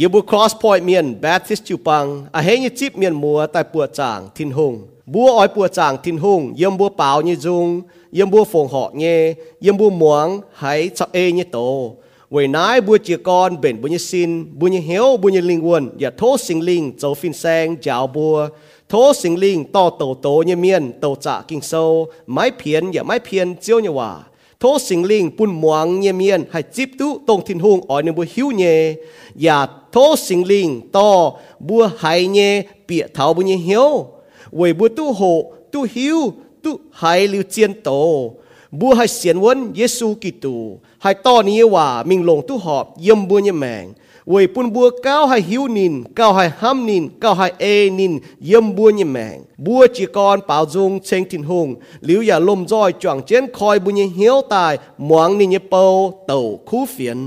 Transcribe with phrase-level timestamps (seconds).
[0.00, 2.04] ยิบุครอสพอยเมียนแบปทิสจิปัง
[2.36, 4.74] อาเฮยจิบเมียนมัวแต่ปวดจางทินหง
[5.12, 7.66] บัวอ้อยปวดจางทินหงเยี่ยมบัวเปล่าเยจุง
[8.14, 9.02] เยี่ยมบัวฝงหอะเง
[9.62, 10.26] เยี่ยมบัวหมวง
[10.62, 11.58] หายสะเอเยโต
[12.32, 18.36] เวนายบัวเจียกอนเบ่นบุญยสินบุญยเหียวบุญยลิงวนอย่าโทษสิงลิงเจ้าฟินแซงเจ้าบัว
[18.88, 21.72] โทษสิงลิงต่อโตโตเยเมียนโตจ่ากิงโซ
[22.32, 24.10] ไม่เพียนอย่าไม่เพียนเจียวเยว่า
[24.60, 28.12] thô sinh linh bun muang nhẹ miên, hay chip tu tông thiên hung ở nơi
[28.12, 28.94] bùa hiu nhẹ.
[29.34, 34.06] Và thô sinh linh to, bùa hay nhẹ bịa thảo bùa nhẹ hiếu.
[34.52, 38.32] Với bùa tu hộ, tu hiu, tu hay lưu chiến tổ.
[38.70, 43.38] Bùa hay xiên quân Giêsu Kitô hay to hòa, mình lồng tu họp yếm bùa
[43.38, 43.92] nhẹ mèng
[44.31, 47.65] วเนี่ยแมงเวยปุ่นบัวก้าวให้หิวนินก้าวให้ห้ำนินก้าวให้เอ
[47.99, 48.13] นิน
[48.45, 51.67] เยี่ยมบัวเนี่ยแมงบัวจีกรเป่าจงเชงทินหง
[52.05, 54.73] หลิวอย่าลมจ้อยจ่วงเจนคอยบุญเนี่ยเหี้ยวตาย
[55.05, 55.83] หมวงนี่เนี่ยเปา
[56.27, 56.39] เต่า
[56.69, 57.19] คู่เฟียน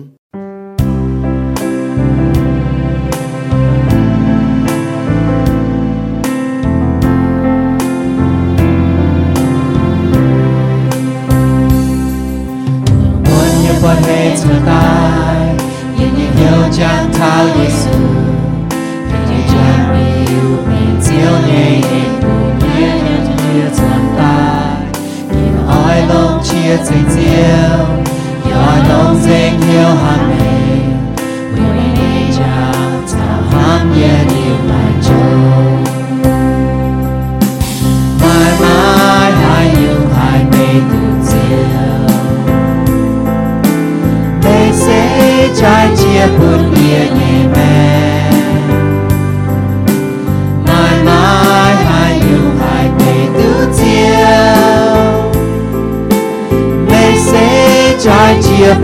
[26.70, 27.87] lông chia tình chiếu
[28.45, 30.35] như oi lông danh hiếu hàm mê
[31.53, 35.84] vì mình chẳng thao hàm nhẹ yêu lại trông
[38.21, 42.07] mãi mãi hai yêu hai mê tự chiều
[44.43, 47.29] để sẽ trái chia buồn nghĩa
[58.60, 58.76] cho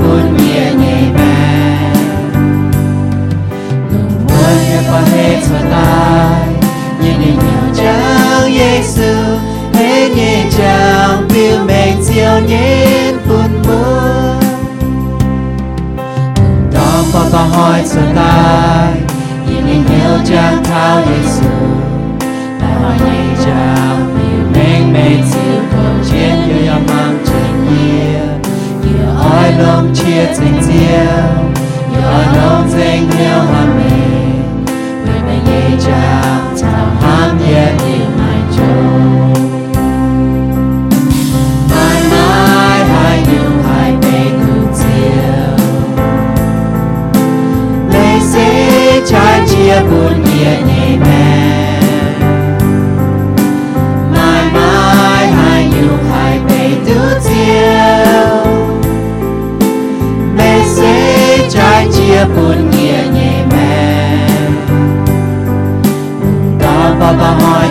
[5.72, 6.48] tai
[7.02, 9.14] như đi nhau chẳng Giêsu
[9.74, 14.40] hết nhẹ chẳng biểu mệnh chiều nhện buồn buồn
[16.74, 18.94] đó có có hỏi sơ tai
[19.48, 21.50] Nhìn nhìn hiểu chẳng thao Giêsu
[22.62, 28.05] Lại hỏi nhảy chẳng Vì mệnh mênh siêu cầu chiến Như yêu mang trình nhiên
[29.26, 29.52] như oi
[29.94, 31.26] chia tình diệu
[31.92, 34.66] Như oi lông danh hiếu hòa mình
[35.06, 35.78] Vì mênh nhảy
[36.62, 38.40] chẳng ham nhiệt yêu mai
[41.70, 45.66] Mãi mãi hai yêu hai bề cùng chiều
[47.94, 49.80] lấy sẽ trái chia
[62.26, 64.28] trái buồn nghĩa nhẹ mẹ
[66.60, 67.68] đó bà bà hỏi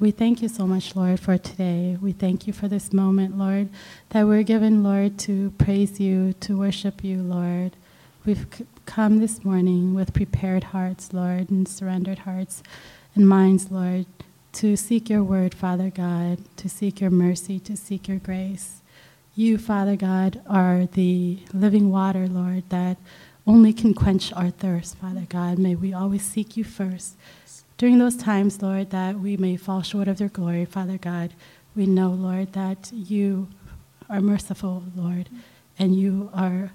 [0.00, 1.96] we thank you so much, Lord, for today.
[2.00, 3.68] We thank you for this moment, Lord,
[4.10, 7.72] that we're given, Lord, to praise you, to worship you, Lord.
[8.26, 8.46] We've
[8.86, 12.62] come this morning with prepared hearts, Lord, and surrendered hearts
[13.14, 14.06] and minds, Lord,
[14.54, 18.80] to seek your word, Father God, to seek your mercy, to seek your grace.
[19.36, 22.96] You, Father God, are the living water, Lord, that
[23.46, 25.58] only can quench our thirst, Father God.
[25.58, 27.14] May we always seek you first.
[27.76, 31.34] During those times, Lord, that we may fall short of your glory, Father God,
[31.74, 33.48] we know, Lord, that you
[34.08, 35.28] are merciful, Lord,
[35.78, 36.70] and you are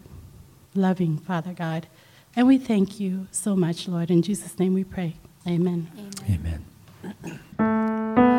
[0.75, 1.87] loving, Father God.
[2.35, 4.11] And we thank you so much, Lord.
[4.11, 5.15] In Jesus' name we pray.
[5.47, 5.89] Amen.
[6.29, 6.65] Amen.
[7.57, 8.35] Toàn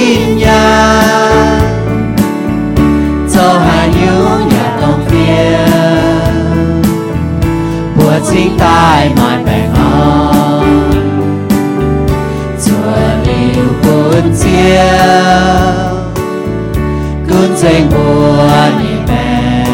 [17.61, 19.65] cuốn danh bùa nhị bè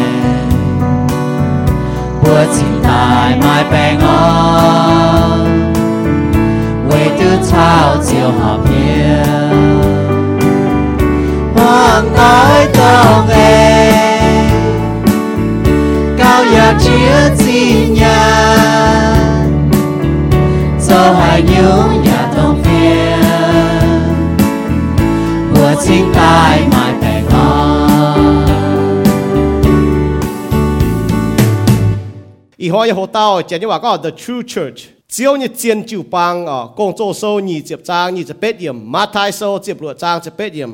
[2.22, 5.72] bùa chính tài mai bè ngon
[6.90, 9.24] quê tư trao chiều hợp hiếu
[11.54, 13.92] hoàng nói câu nghe
[16.18, 19.70] cao ya chia chi nhàn
[20.80, 23.20] dẫu hai nhũ nhà thông phiên
[25.54, 27.07] bùa chính tai mai
[32.67, 36.67] i hoa hồ tao chỉ nhưว่า the true church chiếu như chiến chịu bang à
[36.75, 40.67] công作收你接章你这别点马太收接落章这别点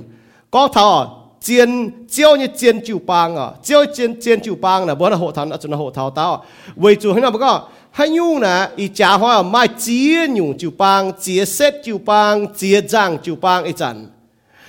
[0.52, 1.08] có thảo à
[1.42, 5.20] chiến chiếu như chiến chịu bang à chiếu chiến chiến chịu bang là bữa nào
[5.20, 6.46] hộ thảo là chúng hồ thảo tao
[6.76, 10.72] vì chủ hay nào bao hay nhung nè i trả hoa mai chia nhung chịu
[10.78, 14.08] bang chia xét chịu bang chia giang chịu bang i chân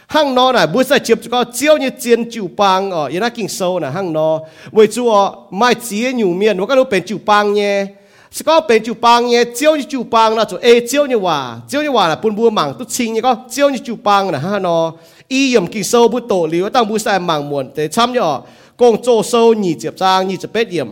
[0.08, 3.48] hang no này bữa sai chụp có chiếu như chiên chịu bang ở yên kinh
[3.48, 4.40] sâu nè hang no
[4.72, 7.86] với chú ở mai chia nhiều miền nó có lúc bên chịu bang nhé.
[8.32, 11.16] Sẽ có bên chụp bang nhé, chiếu như chụp bang là chỗ e chiếu như
[11.16, 11.58] hòa.
[11.70, 14.32] Chiếu như hòa là buôn buôn mảng tốt chính như có chiếu như chụp bang
[14.32, 14.92] là hang no
[15.28, 18.40] y yểm kinh sâu bữa tổ liu tăng bữa sai mảng muộn để chăm nhở.
[18.78, 20.88] Công chỗ sâu nhị chụp trang nhị chụp bết yểm.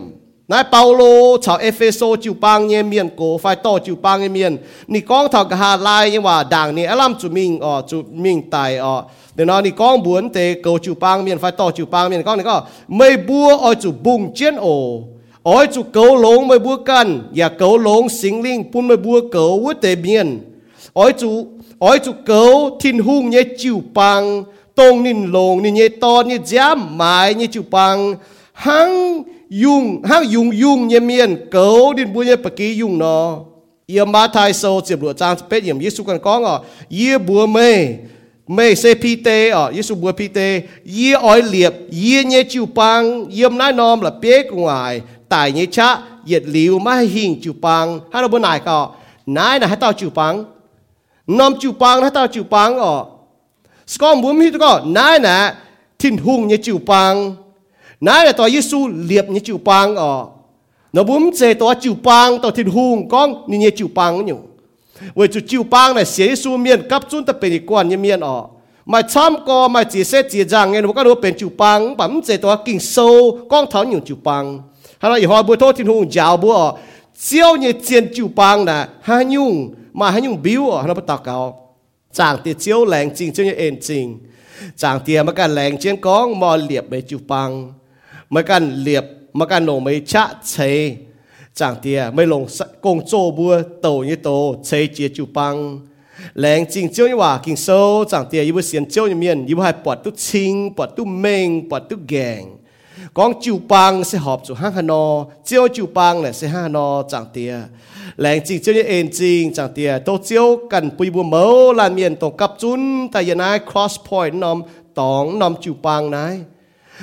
[0.51, 1.01] นายเปาโล
[1.43, 4.53] ชาวเอเฟโซจิวปางเยเมียนโกไฟต่อจิวปางเยเมียน
[4.93, 8.95] นี่กองทากหาลายยังว่าด่างนี่อลัมจุมิงอ๋อจุมิงไตอ๋อ
[9.33, 12.57] เดี๋ยวนี่กองบวนเตโกจิวปางเมียนไฟต่อจิวปางเมียนกองนี่ก็
[12.95, 14.67] ไม่บัวอ๋อจุบุงเจียนโอ
[15.47, 20.27] อ๋อจุเกาหลงไม่บัวกันอย่าเกาหลงสิงลิงปุ่นไม่บัวเกาวุเตเมียน
[20.97, 21.29] อ๋อจุ
[21.83, 22.41] อ๋อจุเกา
[22.81, 24.21] ทินหุ่งเนี่ยจิวปัง
[24.77, 27.95] ตรงนินลงนี่เนี่ยตอนนี่จ้ามหมายเนี่ยจิวปัง
[28.65, 28.91] หัง
[29.48, 33.38] dùng hang dùng dùng nhẹ miền cấu đến bùi nhẹ bạc ký dùng nó
[33.86, 37.46] yếm ma thai sâu chụp lụa trang bết yếm Giêsu cần có ngọ yê bùa
[37.46, 37.88] mê
[38.48, 42.68] mê se pi tê ở Giêsu bùa pi tê yếm ỏi liệp yếm nhẹ chịu
[42.74, 47.54] băng yếm nái nom là bế ngoài tại nhẹ cha yết liu ma hình chịu
[47.60, 48.90] băng hai nó bữa này có
[49.26, 50.44] nái là hai tao chịu băng
[51.26, 53.04] nom chịu băng hai tao chịu băng ở
[53.86, 55.54] Scott muốn hi có nái nè
[55.98, 57.34] thìn hung nhẹ chịu băng
[58.05, 60.11] นั่นแหละตัวยิสูเลียบนี่จิวปังอ๋อ
[60.95, 64.39] นบุ้มเจตัวจิวปังตัวทินหุงก้องนี่เนี่ยจิวปังอยู่
[65.15, 68.37] เวจูจิวปังเนี่ยเสียยิสูเมียนกับจุนตะเป็นอีกวนเนี่ยเมียนอ๋อ
[68.91, 72.95] มาช้ำก็มาจีเสจีจังเงี้ยมันก็รู้เป็นจิวปังปั๊มเจตัวกิ่งโซ
[73.51, 74.43] ก้องเท้าอยู่จิวปัง
[75.01, 76.53] ฮัลโหลอีหอยบัวโททินหุงยาวบัว
[77.23, 79.53] เจียวเนี่ยเจียนจิวปังนะฮายุ่ง
[79.99, 81.39] มาฮายุ่งบิวอ๋อฮัลโหลปตากเอา
[82.17, 84.05] จางเตียเจียวแรงจริงเจ้าเนี่ยเอ็นจริง
[84.81, 87.49] จางเตียมากันแรงเจียนก้องมอเหลียบไปจิวปัง
[88.34, 89.04] มื่อกันเหลียบ
[89.38, 90.54] มื่อกันลงไม่ชะเช
[91.58, 92.42] จางเตียไม่ลง
[92.84, 94.28] กงโจบัวโตยี่โต
[94.64, 95.54] เชเจียจูปัง
[96.40, 97.68] แรงจริงเจ้านี่ว่ากินโซ
[98.10, 102.42] จางเตียยี่บเสียนเจ้านี่เมียนยี่บให้ปวดตุ้ชิงปวดตุ้เมงปวดตุ้แกง
[103.16, 105.04] กองจูปังเสหอบจูห้างฮานอ
[105.44, 107.52] เจ้าจูปังเนี่ยเสห้านอจางเตีย
[108.20, 111.44] แรงจริงเจ้านี่เอ็นจริงจางเตียโตเจ้ากันปุยบัวเมา
[111.78, 114.58] ลานเมียนตรงกับจุนแต่ยันาย cross point นอม
[114.98, 116.34] ตองนอมจูปังนาย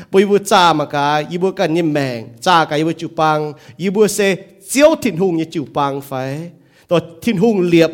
[0.10, 0.98] 不一部炸嘛个，
[1.30, 4.38] 一部干你命，炸个一部就帮，一部是
[4.70, 6.52] 招天空也就帮飞，
[6.88, 7.90] 到天空裂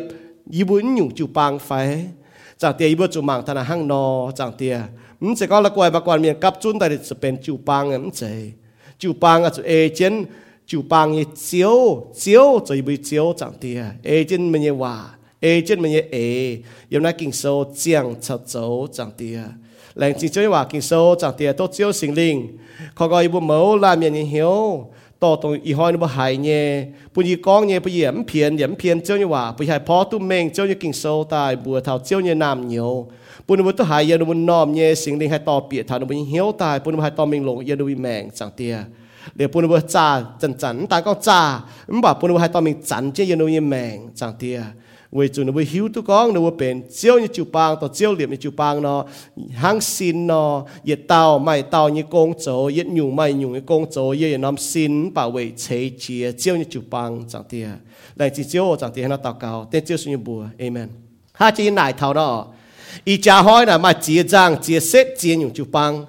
[0.50, 2.10] 一部牛就帮飞，
[2.62, 4.04] จากเตียอีบัวจุมังธนาห้างนอ
[4.38, 4.76] จากเตีย
[5.22, 8.30] มันจะก็ละกวยมากวนเมียนกับจุนแต่จะเป็นจูปังเงี้ยมันจะ
[9.00, 10.14] จูปังอะจะเอเจน
[10.70, 11.76] จูปังนี่ยเจียว
[12.18, 14.94] เจียวจะอีบุเจียวจากเตียเอเจนมันเนี่ยว่า
[15.42, 16.16] เอเจนมันเนี่ยเอ
[16.92, 17.42] ยันักกิงโซ
[17.76, 18.54] เจียงชัดโจ
[18.96, 19.38] จากเตีย
[19.98, 22.56] 人真正话经手长跌都只有心灵，
[22.94, 24.86] 可个伊不毛难免人晓，
[25.18, 33.08] 到同伊开你不害呢，不伊讲呢不伊唔骗，唔骗只有话不系破都命，只有经手大不头只有男牛，
[33.44, 38.86] 不你不都害人不孬呢，心灵还倒别头你不晓大，不你还倒命龙，人不命长跌。
[39.36, 40.08] เดี๋ยวปุ่นว่าจ่า
[40.40, 41.40] จันจันตาก็จ่า
[41.90, 44.58] ไม่บอกปุ่นว่าให้ตอนมีจันเจียนโนยแมงจังเตีย
[45.12, 47.88] vì chủ nó vui hiếu tu con nó vui bền chiếu như chiếu bang tao
[47.88, 49.04] chiếu liệm như chiếu bang nó.
[49.50, 53.60] Hang xin nó yết tao, mày tao như công chỗ yết nhung mày nhung như
[53.60, 57.68] công chỗ ye nam xin bảo vệ chế chia chiếu như chiếu bang chẳng tia
[58.16, 59.68] lại chỉ chiếu chẳng tia nó tao cao.
[59.70, 60.44] Tên chiếu suy như bùa.
[60.58, 60.88] Amen.
[61.32, 62.46] Ha chỉ nải thảo đó.
[63.04, 66.04] Ý cha hỏi là mà chia giang, chia xét chia nhung chiếu bang.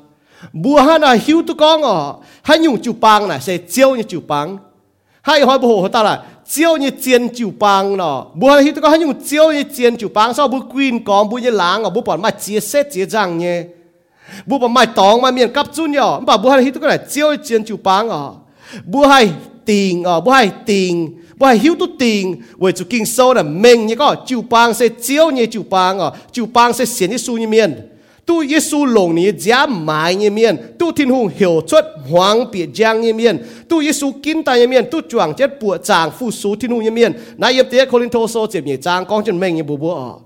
[0.54, 4.04] Bùa ha là hiếu tu con ở hay nhung chiếu bang là sẽ chiếu như
[4.04, 4.58] chịu bang.
[5.22, 8.90] Hay hỏi bùa ta là chiêu như chiên chịu bang nó bữa hi tôi có
[8.90, 11.90] hay dùng chiêu như chiên chịu bang sau bùa queen có bùa như láng ở
[11.90, 13.64] bùa bọn mà chia xét chia răng nhé
[14.46, 16.98] bùa bọn mà tòng mà miền cấp chun nhở bà bữa hi tôi có là
[17.16, 18.32] như chiên chịu bang ở
[18.86, 19.30] bùa hay
[19.66, 23.44] tiền ở bùa hay tiền bùa hay hiếu tu tiền với chú kinh sâu là
[23.44, 27.10] mình như có chịu bang sẽ chiêu như chịu bang ở chịu bang sẽ xiên
[27.10, 27.89] như su như miền
[28.30, 32.70] tu Giêsu lồng ni giá mai như miền tu thiên hùng hiểu xuất hoàng biệt
[32.76, 33.38] giang như miền
[33.70, 36.84] tu Giêsu kín tài như miền tu chuang chết bùa chàng phu sú thiên hùng
[36.84, 39.78] như miền nãy yếm tiếc Corinto số chép như chàng con chân mình như bùa
[39.78, 40.20] bùa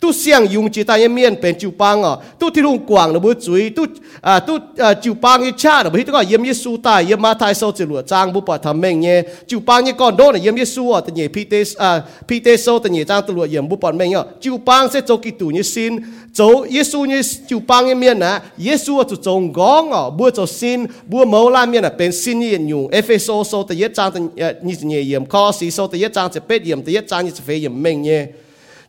[0.00, 3.18] tu siang yung chi ta mien, pen chu pang à tu thi rung quang nó
[3.18, 3.82] bu chui, tu
[4.22, 7.00] à tu ah, à chu pang ye cha nó bu tu ko yem yesu ta
[7.00, 9.24] yem ma thai so chi lu chang bu pa tham meng ye.
[9.48, 12.40] Chu pang ye con do na yem yesu à ta ye pi te à pi
[12.40, 15.00] te so ta ye chang tu lu yem bu pa meng yo chu pang se
[15.00, 16.00] cho ki tu ni sin
[16.32, 20.46] cho yesu ni chu pang ye mien na yesu tu chong gong à bu cho
[20.46, 22.88] sin bu mo la mien na pen sin ye nyu.
[22.92, 26.08] Efeso so ta ye chang ta eh, ni ye yem ko si so ta ye
[26.08, 28.46] chang che pe yem, ta ye chang ni che fe yem meng ye.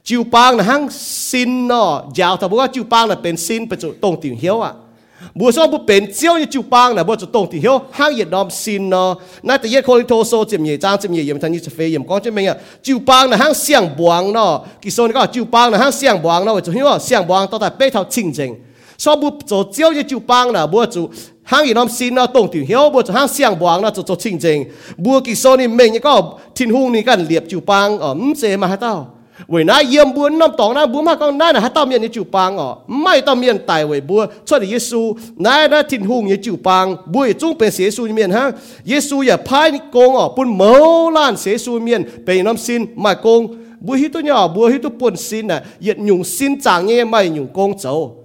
[0.08, 0.82] จิวปางนะฮัง
[1.30, 4.74] ซินเนาะยาวแต่บอกว่าจิวปางนะเป็นซินเป็นจุดตรงติ่งเหี้ยวอะ
[5.40, 9.10] บัวซ้อบุเป็นเจียวจิวปางนะบัวจุดตรงติ่งเหี้ยวห้างเหย็ดดอมซินเนาะ
[9.48, 14.52] น่าจะเย็ดโคลิโทโซเจียมเย่จางเจียมเย่ยมทันยิสเฟยยมก้อนใช่ไหมเงี้ยจิวปางนะฮังเสียงบวงเนาะ
[14.84, 18.52] กิโซนก็จิวปางนะฮังเสียงบวงเนาะจุดเหี้ยวเสียงบวงต่อแต่เป้เท่าชิงจริง
[19.04, 21.06] ซ้อบุจุเจียวจิวปางนะบัวจุด
[21.52, 24.58] ห้างอีน้อมซีนเราตรงถึงเฮียวบัวจะห้างเสียงบวงเราจะจดจริงจริง
[25.04, 26.14] บัวกิโซนี่เมงก็
[26.58, 28.96] ทินหุ่งนี่กันเหลียบจิวปางอ๋อเจมาให้เต้า
[29.49, 38.53] 为那烟不那当那不嘛讲那那还当面你就帮哦，ไม่当面带为不出的耶稣，那那天空也就帮，不会中เป็น耶稣里面哈，
[38.85, 43.49] 耶稣也派你讲哦，不冇烂耶稣里面被น้ำsinมา讲，
[43.85, 48.21] 不许ตัวเนี่ย不许ตัวปนsinน่ะ也用sin长嘢ไม่用讲走。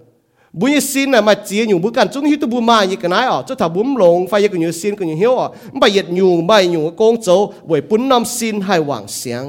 [0.51, 7.27] บุญสินน่ะมาเจียอยู่บุกันจุงฮิตุบุมาอีกนายอ๋อจะถ้าบุญหลงไฟยังกันอยู่สินกันอยู่เหี้ยวอ๋อไม่เหยียดอยู่ไม่อยู่กงโจ
[7.67, 9.43] ไว้ปุ่นน้ำสินให้หวังเสียง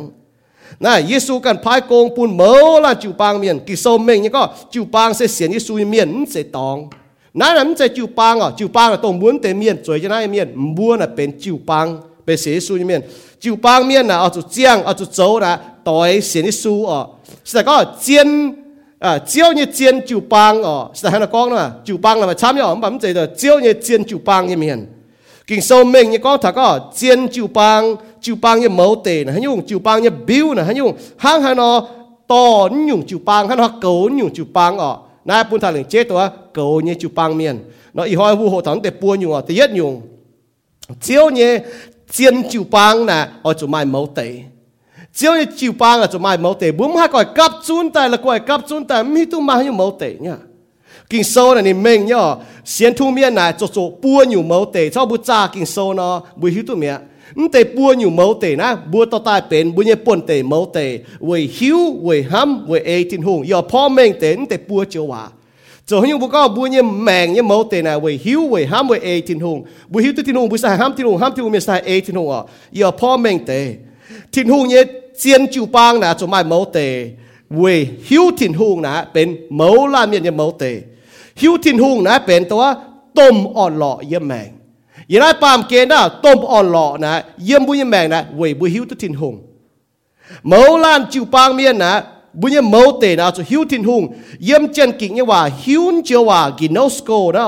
[0.79, 4.31] na yesu kan phai kong pun mơ là chịu bang miền kỳ sâu mình nhưng
[4.31, 6.89] có chịu bang sẽ xiển yesu miền sẽ tòng.
[7.33, 10.09] Na nắm sẽ chịu bang à chịu bang là tôi muốn tế miền, rồi cho
[10.09, 10.51] nay miền.
[10.55, 13.01] Muốn là bên chịu bang, bên xiển yesu miền.
[13.39, 17.07] Chịu bang miền là ở chỗ giang, ở chỗ châu là tối xiển yesu ở.
[17.45, 18.53] Sẽ có chiên
[18.99, 20.87] à chiếu như chiên chịu bang ở.
[20.93, 23.59] Sẽ hay là con là chịu bang là mà chăm nhau bấm chế rồi chiếu
[23.59, 24.85] như chiên chịu bang như miền
[25.47, 29.23] kinh sâu mình như con thà có, chiên chiu bang chiu bang như mẫu tề
[29.23, 30.75] này hay dùng chiu bang như bill này hay
[31.17, 31.87] hang hay nó
[32.27, 34.97] to nhung chiu bang hay nó cầu nhung chiu bang ở.
[35.25, 37.59] Nãy bún thà tôi chế ตัว cầu như chiu bang miền.
[37.93, 40.01] Nó ý hỏi vu hộ thắng để buôn nhung ở, thì nhất nhung.
[41.01, 41.59] Chiếu như
[42.11, 44.39] chiên chiu bang nè, ở chỗ mai mẫu tề
[45.13, 48.09] chiếu như chiu bang ở chỗ mai mẫu tề bún hai coi cắp chun tại
[48.09, 50.35] là coi cắp chun tại mi tu mai như mẫu tề nhá
[51.08, 54.64] kinh sâu này ni mình nhá xiên thu miên này cho cho bua nhiều mẫu
[54.72, 57.00] tệ cho bua cha kinh sâu nó bui hiu tu miệng
[57.34, 60.42] nhưng tệ bua nhiều mẫu tệ na bua tao tai bên bua nhẹ bồn tệ
[60.42, 64.84] mẫu tệ vì hiu vì ham vì ê tin hùng giờพ่อ mình tệ tệ bua
[64.84, 65.28] chiều hòa
[65.86, 68.88] cho hiu bua có bua nhẹ mèng nhẹ mẫu tệ này vì hiu vì ham
[68.88, 71.32] vì ê tin hùng bua hiu tu tin hùng bua sai ham tin hùng ham
[71.36, 72.40] tin hùng miệng sai ê tin hùng à
[72.72, 73.74] giờพ่อ mình tệ
[74.32, 74.82] tin hùng nhẹ
[75.18, 77.10] chiên chiu bang na cho mai mẫu tệ
[77.50, 80.80] vì hiu tin hùng na bên mẫu la miệng nhẹ mẫu tệ
[81.40, 82.64] หิวทินหุงนะเป็นตัว
[83.18, 84.50] ต้มอ่อนหล่อเยี่ยมแมง
[85.08, 87.12] อย่างนั้นปามเกณฑ์นะต้มอ่อนหล่อนะ
[87.44, 89.34] เยี่ยมบุญเยี่ยมแมงนะเวยบุหิวตุทินหุง
[90.46, 91.92] เมาลานจิวปางเมียนนะ
[92.40, 94.02] บุญเยี่ยมเมาเตนะจะหิวทินหุง
[94.44, 97.44] เยี่ยมเจนกิ่งเนี่ยว่าหิวเจียวว่ากินโนสโกนะ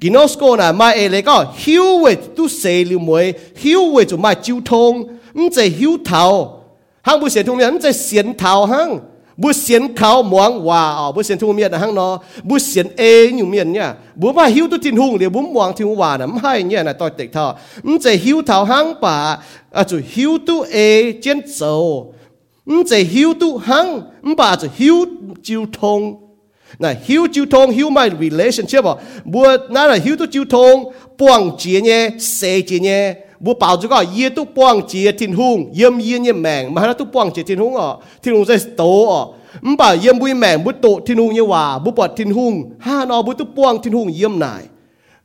[0.00, 2.04] กินโนสโกนะมาเอเลยก็หิวเว
[2.36, 3.26] ตุเซลิมวย
[3.62, 4.92] หิวเวจะมาจิวทง
[5.36, 6.24] มันจะหิวเท้า
[7.06, 8.90] ห้างบุเสียนทงเนี่ยมันจะเสียนเท้าห้าง
[9.42, 12.12] บุเสียนเขาหมวงว่าอ๋อบุเสียนทุ่งเมียนนะฮังเนาะ
[12.48, 13.02] บุเสียนเอ
[13.36, 13.88] อยู่เมียนเนี่ย
[14.20, 17.46] บุมาหิวตุทินหุงเดี๋ยวบุมหวงทิ้งว่านะไม่เนี่ยนะต่อยเด็กท่อ
[17.86, 19.16] มันจะหิวเท้าฮังป่า
[19.76, 20.76] อ่ะจะหิวตุเอ
[21.20, 21.60] เจนโซ
[22.70, 23.86] มันจะหิวตุฮัง
[24.24, 24.96] มันป่าจะหิว
[25.46, 26.00] จิวทง
[26.82, 28.92] นะหิวจิวทงหิวไม่ relationship บ่
[29.32, 30.74] บัวนั่นแหละหิวตุจิวทง
[31.18, 32.00] ป้วงเจียเนี่ย
[32.34, 33.02] เซเจียเนี่ย
[33.44, 37.88] บัวเป่าจุก็เยี่ยตุป้วงเจียทินหุงเยี่ยมเยี่ยเนี่ยแมงมาแล้วตุป้วงเจียทินหุงอ๋อ
[38.22, 39.20] ทินหุงจะโตอ๋อ
[39.66, 42.54] มบ่าเยี่ยมบุยแมงบุโตทินหุงเนี่ยว่าบุปอดทินหุง
[42.86, 44.62] ห้านอบุตุป้วงทินหุงเยี่ยมนาย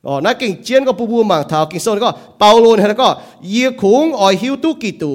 [0.06, 3.08] อ๋อนักเก่งเจียนก็ปูปูมังเท้ากิ่งโซนก็เปาโลนแล้วก็
[3.50, 5.14] เยี่ยคงอ่อยหิวตุกิตู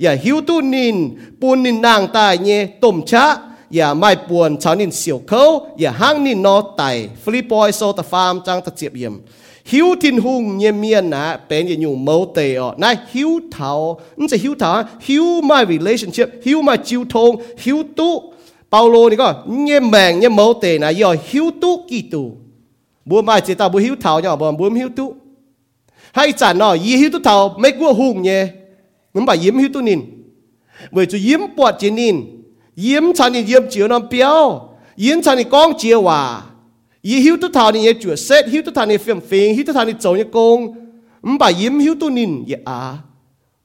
[0.00, 0.96] อย่าหิวตุนิน
[1.40, 3.24] ปูนินนางตายเนี่ยต้มชะ
[3.74, 5.42] อย่าไม่ปวนชาวนินเสียวเขา
[5.80, 6.82] อย่าห้างนินนอไต
[7.22, 9.14] ฟลิปอยโซตฟาร์มจังตะเจียบเยี่ยม
[9.71, 13.71] หิวทินหุงเยเมียนนะเป็นยังอยู่เมาเตอนะหิวเทา
[14.17, 14.71] นั่นจะหิวเทา
[15.07, 17.31] หิว my relationship หิว my จิวทง
[17.63, 18.09] หิวตุ
[18.69, 19.29] เปาโลนี่ก็
[19.65, 22.23] เยแมงเยเมาเตนะยอหิวตุกี่ตุ
[23.09, 25.05] บัวมาเจตาบัวหิวเทาเนี่ยบัวบัวหิวตุ
[26.15, 28.31] ให้จันเนาะยี่หิวตุเทาไม่กลัวหุงเย
[29.13, 30.01] มันบ่ยิ้มหิวตุนิน
[30.91, 32.15] เวจูยิ้มปวดจีนิน
[32.85, 34.45] ยิ้มฉันนี่ยิ้มเจียวน้ำเปียว
[35.03, 36.21] ยิ้มฉันนี่ก้องเจียวว่า
[37.01, 39.73] ý hiếu tu thảo ni chúa xét, hiếu tu thảo ni phiền phiền hiếu tu
[39.73, 40.73] thảo ni chồng ni công
[41.21, 42.97] ừm, bà yếm hiếu tu nín ye à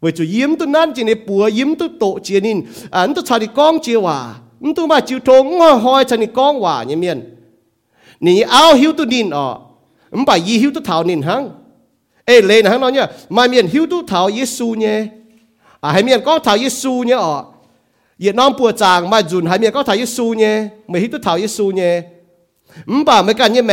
[0.01, 2.61] với chú yếm tu nan chỉ ni bùa, yếm tu tổ chỉ nín.
[2.91, 6.27] Anh tu chào đi con chỉ hòa ừm tu mà chịu thốn ngồi hoi đi
[6.35, 7.37] con hòa như miền.
[8.21, 9.59] Ni ao hiếu tu nín ọ
[10.11, 11.51] ừm, bà ý tu thảo nín hăng.
[12.25, 13.07] Ê lên hăng nói nhá.
[13.29, 15.07] Mà miền hiếu tu thảo Giêsu nhé.
[15.81, 17.45] À hay miền có thảo Giêsu nhé ọ
[18.19, 20.69] Việt Nam bùa chàng mà dùn hay miền có thảo Giêsu nhé.
[20.89, 22.03] Mày hiếu tu thảo Giêsu nhé.
[22.89, 23.65] ไม่ไม่จ้างเยี่ย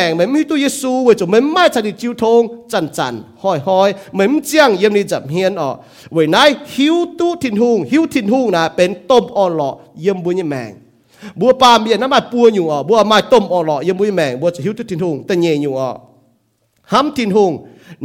[4.90, 5.70] มนี่จับเฮียนอ๋อ
[6.12, 9.70] เว้ยนายหิวตู้ทินหุงหิวทินหุงนะเป็นต้มอ่อนหล่อ
[10.02, 10.72] เยี่ยมบุญแมง
[11.40, 15.90] บัวปามเบียน้ำมันปัวอยู่อ๋อบัวม้ต้มอ่อนหล่อเยี่ยมบุญแมงบัวจะหิวตู้ทินหุงแต่เย่อยู่อ๋อ
[16.92, 17.52] ห้ำทินหุง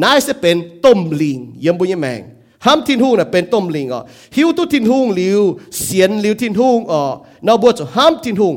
[0.02, 2.20] นายจะเป็นต้มลิงเยี่ยมบุญแมง
[2.66, 4.00] ห้ำทินหุงน่ะเป็นต้มลิงอ๋อ
[4.36, 5.40] หิวตู้ทินหุงหลิว
[5.80, 7.00] เสียนหลิวทินหุงอ๋อ
[7.46, 8.54] นาบัวจะห้ำทินหุง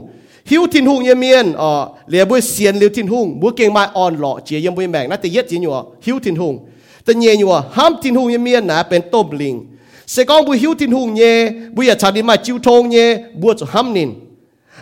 [0.50, 3.88] hiếu tin hùng như miên ờ lìa bữa xiên liu tin hùng bữa kinh mai
[3.94, 5.10] on lọ chia yếm bữa mèng.
[5.10, 6.60] Nát tự yết chỉ nhua hiếu tin hùng
[7.06, 9.66] tự nhẹ nhua ham tin hùng như miên nà bên tôm linh
[10.08, 13.18] sẽ có bữa hiếu thiên hùng nhẹ bữa giờ chả đi mà chiêu thong nhẹ
[13.34, 14.10] bữa cho ham nín.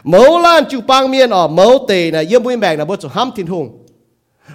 [0.04, 3.10] Mẫu lan chịu bang miên ờ mẫu tề nà yếm bữa mèng nà bữa cho
[3.14, 3.70] ham tin hùng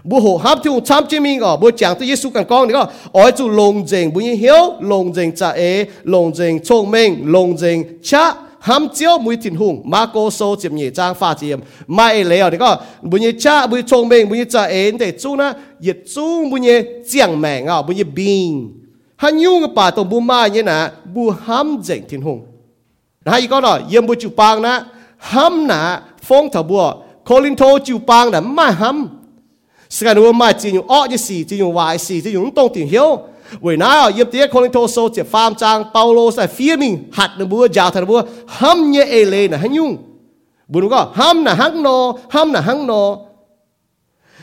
[0.05, 2.69] bữa hồ ham thiên hùng chăm chế mình ờ bữa chẳng tới Giêsu cần con
[2.69, 6.59] nữa ỏi ờ, chủ long dình bữa như hiếu long dình cha ế long dình
[6.69, 10.91] thông minh long dình cha ham chiếu mũi thìn hùng ma cô sô chiếm nhị
[10.95, 11.61] trang pha chiếm.
[11.87, 14.99] Mai lệ ở đấy có bùi nhị cha bùi thông minh bùi nhị cha ến
[14.99, 18.69] để chú na yết chú bùi nhị giang mèng à bùi nhị bin
[19.17, 22.47] hắn nhung bà tổng bùi mai như nà bùi ham dành thìn hùng.
[23.27, 24.85] Hai con rồi yếm bùi chú bang na
[25.19, 26.95] ham nà phong thảo bùa.
[27.25, 29.09] Colin thô chú bang nà mai ham.
[29.89, 32.89] Sự cái mai chỉ ọ như xì, chỉ dùng vài xì, chỉ dùng tông tiền
[33.61, 37.35] hiếu vì nào yếm tiếc con linh thô sâu phàm trang Paulo phía mình hạt
[37.39, 38.23] nó búa giáo thật búa.
[38.47, 39.97] Ham nhẹ ê lê là hắn nhung.
[40.69, 43.27] Bùn có ham là hắn nô ham là hắn nô.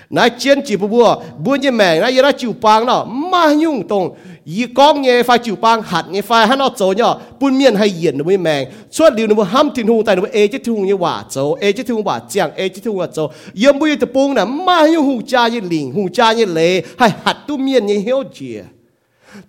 [0.10, 4.16] Nãy chiến chỉ búa búa như mẹ nãy ra chịu pang nó mà nhung tông
[4.46, 7.76] y con nhẹ phải chịu pang, hạt nhẹ phải hắn nó chỗ nhở bùn miền
[7.76, 8.68] hay yên nó mới mẹ.
[8.92, 11.24] Suốt điều nó mới ham thiên hùng tại nó mới ê chết hùng như quả
[11.30, 14.34] chỗ ê chết hùng quả chẳng ê chết hùng quả chỗ yếm bùi tập bung
[14.34, 17.86] nè mà nhung hùng cha như lìn hùng cha như lệ hay hạt tu miên
[17.86, 18.64] như hiếu chìa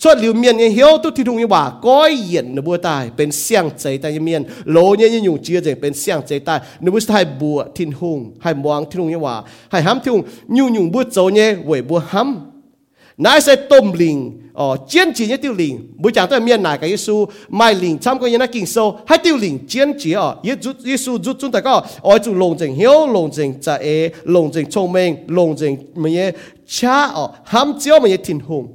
[0.02, 9.36] ชดหลิวเมียนยังเหียวตุที่ทุงยังว่าก้อยเย็นนบัวตายเป็นเสียงใจตายเมียนโลเนี่ยยังอยู่เจียเจงเป็นเสียงใจตายนบัวไทยบัวทินหุงให้มองทินหุงยังว่า
[9.72, 10.22] ให้ห้ำทินหุง
[10.56, 14.18] ยุ่งยุ่งบัวโจเนี่ยเวยบัวห้ำนายใส่ต้มลิง
[14.60, 17.16] อ๋อเจียนจีเนี่ยติวลิงบัวจางตัวเมียนนายกับเยซู
[17.56, 18.76] ไม่ลิงช้ำก็ยังนักกินโซ
[19.08, 23.88] ให้ติวลิงเจียนจีอ๋อเยซูเยซูจุดจุดแต่ก็อ๋อจุลงเจงเหียวลงเจงจะเอ
[24.34, 26.28] ลงเจงชงเมงลงเจงมันเนี่ย
[26.76, 28.66] ช้าอ๋อห้ำเจียวมันเนี่ยทินหุง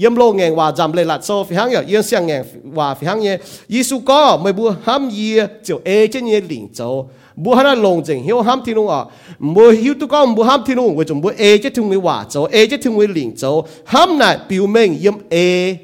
[0.00, 2.94] yếm lô ngàn hòa giảm lệ lạt sô phi hăng yếm yếm xiang ngàn hòa
[2.94, 7.10] phi hăng nhé Giêsu có mới bùa ham yê chiều ê trên nhé lĩnh châu
[7.36, 9.04] bùa hắn lồng chỉnh hiếu ham thiên à
[9.38, 11.98] bùa hiếu tu có bùa ham thiên lung với chúng bùa ê chế thương với
[11.98, 15.76] hòa châu ê chế thương với lĩnh châu ham này biểu minh yếm ê.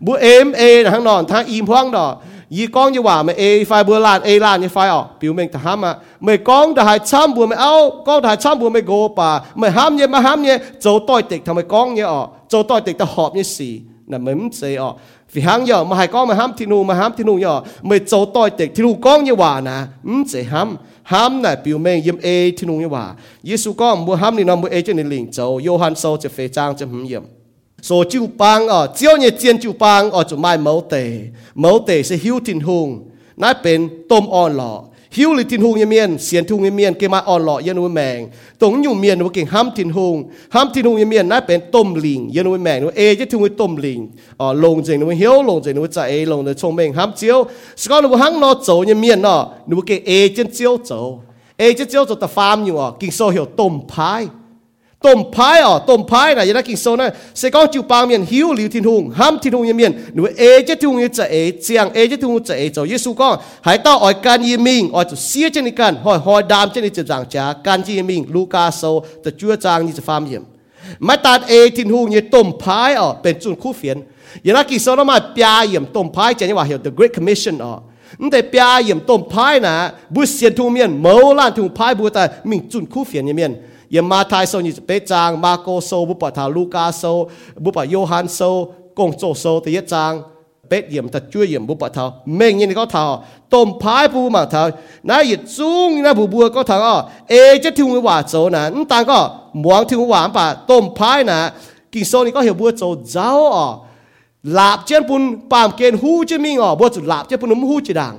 [0.00, 2.22] Bùa em ê là hắn nòn thang im hoang đó
[2.54, 13.62] 伊讲就话咪 A 快半烂 A 烂嘅快哦，表明就喊啊，咪講就係參半咪歐，講就係參半咪我吧，咪喊嘢咪喊嘢，做對敵同咪講嘢哦，做對敵就學嘅事，
[14.06, 14.96] 嗱咪唔知哦。
[15.34, 17.98] vì hắn giờ mà hai con mà ham thiên nu mà ham thiên nu giờ mày
[17.98, 21.78] cho tôi tịch thiên nu con như hòa nè ừm chỉ ham ham này biểu
[21.78, 24.80] mình yếm e thiên nu như hòa Giêsu con mua ham thì nó mua e
[24.82, 27.22] cho nên liền cho Johann sau cho phê trang cho hứng yếm.
[27.82, 31.20] so chiu bang ở chiếu nhẹ chiên chiu bang ở chỗ mai mẫu tề
[31.54, 35.78] mẫu tề sẽ hiếu tin hùng nãy bên tôm on lọ hiếu lì tin hùng
[35.78, 38.94] như miền xiên thùng như miền kia mai on lọ yên nuôi mèng tổng nhiều
[38.94, 42.28] miền nuôi kinh ham tin hùng ham tin hùng như miền nãy bên tôm lìn
[42.32, 45.42] yên nuôi mèng nuôi ê chứ thùng nuôi tôm lìn ở lồng dền nuôi hiếu
[45.42, 47.44] lồng dền nuôi chạy lồng nuôi trông mèng ham chiếu
[47.76, 51.22] sau nuôi hăng nó chấu như miền nọ nuôi kinh ê chân chiếu chấu
[51.56, 54.26] ê chân chiếu chấu ta farm nhiều à kinh sâu hiểu tôm phái
[55.06, 63.28] ต้มพายอ๋อต้มพายนะยังนักกินโซนะเสกองจูปางเมียนหิวหลิวทินหุงห้ามทินหุงยังเมียนหนูเอเจทินหุงจะเอเจียงเอเจทินหุงจะเอเจ้าเยซูก็
[63.66, 68.82] หายต้าอ่อยการยิมิงอ่อยจะเสียเจนิกันหอยหอยดามเจนิจะจางจาการยิมิงลูกาโซ
[69.24, 70.42] จะจั่วจางนี่จะฟาร์มเยี่ยม
[71.06, 73.96] มาตัดเอทินหุงเยต้มพายอ๋อเป็นจุนคู่เฟียน
[74.46, 77.72] ยังนักกินโซนะมาปยาเยี่ยมต้มพายเจนี่ว่าเหี่ยว the great commission อ๋อ
[78.20, 79.74] นั่นแต่ปยาเยี่ยมต้มพายนะ
[80.14, 83.52] บุษเสียนทุงเมียนเมาล้านทุงพายบัวแต่มิงจุนคู่เฟียนยังเมียน
[83.95, 87.03] ยมาทายโซนี่เปจางมาโกโซบุปผาลูกาโซ
[87.63, 88.39] บุปผาโยฮันโซ
[88.97, 90.13] กงโจโซตีจาง
[90.67, 93.03] เป็ดเยี่ยมตัดช่วยเยี่ยมบุปผาเม่งยันก็ทา
[93.53, 94.63] ต้มพายปูมาทา
[95.09, 96.95] นายยิดซุงนะผู้บัวก็ทาก็
[97.29, 99.19] เอจะทิ้งว่าโจนะนั่นต่างก็
[99.61, 101.39] หมวงทิ้งหวานป่าต้มพายนะ
[101.93, 103.67] กินโซนี่ก็เหี่ยวบัวโจเจ้าอ๋อ
[104.53, 108.15] หลาบเจียนปุ่นปามเกณฑ์หูจะมีอ๋อบัวจุดหลาบเจียนปุ่นนุ่มหูจีดัง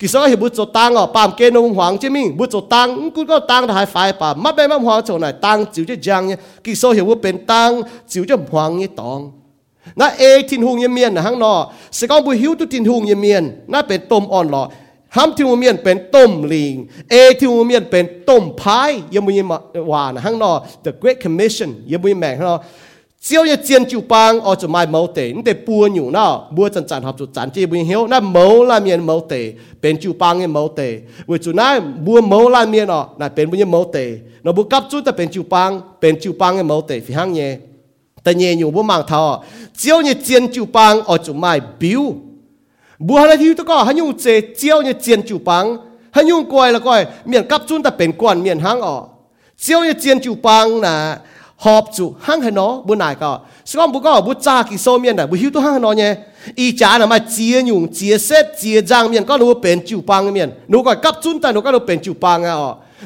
[0.00, 7.70] กิซอเฮบุตโจตังอ๋อปามเกนงหวังเจมิงบุตโจตังกูก็ตังถ่ายไฟปามมัดไปมัดหวังโจไหนตังจิวจะจังเนี่ยกิซอเฮบุตเป็นตัง
[8.10, 9.20] จิวจะหวังเนี่ยตอง
[10.00, 11.54] น่าเอทินหุงเยเมียนนะฮังนอ
[11.98, 14.62] สกองบุหิวตุทินหุงเยเมียนน่าเป็นต้มอ่อนหล่อ
[15.16, 16.76] ฮัมทิวเมียนเป็นต้มลิง
[17.10, 19.56] เอทิวเมียนเป็นต้มพายยมุยมา
[19.90, 20.52] วานะฮังนอ
[20.84, 22.56] the great commission ยมุยแมงฮังนอ
[23.20, 26.68] chiếu như chiên chịu bang ở chỗ mai mẫu tế để bùa nhủ nó bùa
[26.68, 29.52] chân chân học chỗ chán chỉ bình hiểu na mẫu là miền mẫu tế
[29.82, 33.28] bên chịu bang như mẫu tế với chỗ này bùa mẫu là miền nó là
[33.28, 36.34] bên bùa như mẫu tế nó bùa cấp chút ta bên chịu bang bên chịu
[36.38, 37.58] bang như mẫu tế phi hang nhẹ,
[38.24, 39.42] ta nhẹ nhủ bùa mang thọ
[39.76, 42.14] chiếu như chiên chịu bang ở chỗ mai biểu
[42.98, 45.76] bùa là thiếu tôi có hắn nhung chế chiếu như chiên chịu bang
[46.10, 49.02] hắn nhung coi là coi miền cấp chút ta bên quan miền hang ở
[49.58, 51.18] chiếu như chiên chịu bang là
[51.58, 54.76] họp chủ hăng hề nó, bữa nải cả số con bữa có bữa cha kỳ
[54.76, 56.14] số miền này bữa hiu tu hăng hề nó nhé?
[56.54, 60.02] Y cha là mà chia nhung, chia xét, chia giang miền có nó bền chịu
[60.06, 62.56] bang miền nó gọi cấp chun ta nó có nó bền chịu bang à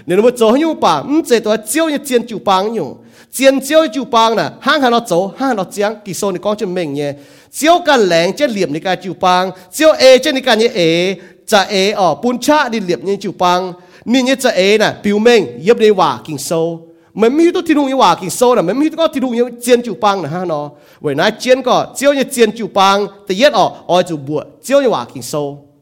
[0.06, 2.96] nên nó cho nhung bang ừ chế tôi chiêu như chiến chịu bang nhung.
[3.32, 6.32] Chiến chiêu chịu bang là hăng hề nó chỗ hăng hề nó giang kỳ số
[6.32, 7.12] này con cho mình nhé.
[7.52, 10.68] Chiêu cả lẻn chết liệm này cái chịu bang chiêu e chết này cái nhé
[10.74, 11.14] e
[11.46, 13.72] cha e ở, bún cha đi liệm như chịu bang
[14.04, 17.60] nên như cha e nè, biểu mình, yếp đi hòa kinh sâu mình mi tu
[17.66, 20.22] thi như yêu kinh sâu là mình mi có thi đung yêu chiến chủ bang
[20.22, 20.70] là ha nó.
[21.00, 24.44] Vậy nãy chiến có chiếu như chiến chủ bang thì yết ở ở chủ bùa
[24.62, 25.72] chiếu như hòa kinh sâu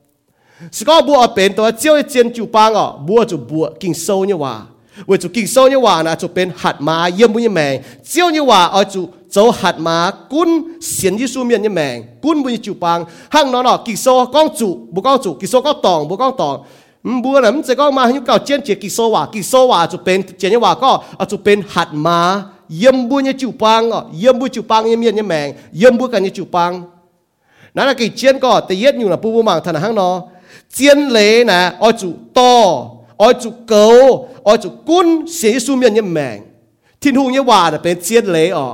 [0.72, 2.96] sự có bùa ở bên, tôi chiếu như chiến chủ bang ở à.
[3.06, 4.60] bùa chủ bùa kinh sâu như hòa
[5.06, 7.82] vậy chủ kinh sâu như hòa là chủ bên hạt má yếm bùi như mèn
[8.04, 10.48] chiếu như hòa ở chủ châu hạt má cún
[10.82, 13.96] xiên như su miệng như mèn cún bùi như chủ bang hang nó nó kinh
[13.96, 16.62] sâu con chủ bùa con chủ kinh sâu con tòng bùa con tòng
[17.07, 22.19] 唔บัวนะมันจะก็มาให้เก่าเจียนเจียกิโซว่ากิโซว่าจะเป็นเจียนว่าก็อาจจะเป็นหัดมา
[22.77, 25.47] เยี่ยมบัวเนี่ยจูปังอ่ะเยี่ยมบัวจูปังเยี่ยมเยี่ยมเนี่ยแมง
[25.77, 26.71] เยี่ยมบัวกันเนี่ยจูปัง
[27.75, 30.13] นั่นก็เจียนก็แต่เย็ดอยู่นะปูปูมังทันหังเนาะ
[30.73, 31.19] เจียนเหล
[31.51, 32.39] นะอาจูโต
[33.21, 33.85] อาจูเกา
[34.47, 36.37] อาจูกุ้นเสียสูเมียนเนี่ยแมง
[37.01, 38.73] ทิ้งหูเนี่ยว่าเป็นเจียนเหลอ่ะ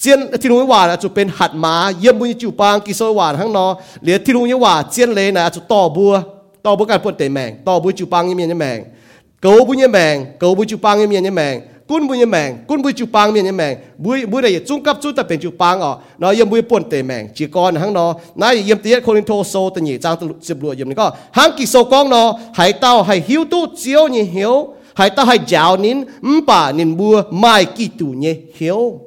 [0.00, 3.66] เจียนที่ลุงว่าจะเป็นหัดมาเยี่ยมบุญจูปังกิโซว่าทั้งนอ
[4.02, 6.12] เหลือที่ลุงว่าเจียนเลยนะจะต่อบัว
[6.63, 8.85] to bu kan pun te meng to bu chu pang mi meng
[9.41, 12.57] go bu nye meng go bu chu pang mi nye meng kun bu nye meng
[12.67, 15.39] kun bu chu pang mi nye meng bu bu de chung kap chu ta pen
[15.39, 18.77] chu pang o no yem bu pun te meng chỉ còn hang no na yem
[18.83, 21.51] tie ko rin to so ta ni chang tu sib lu yem ni ko hang
[21.57, 25.37] ki so kong no hai tao hai hiu tu chiao ni hiu hai tao hai
[25.37, 28.99] jiao nin mpa nin bu mai ki tu nye hiu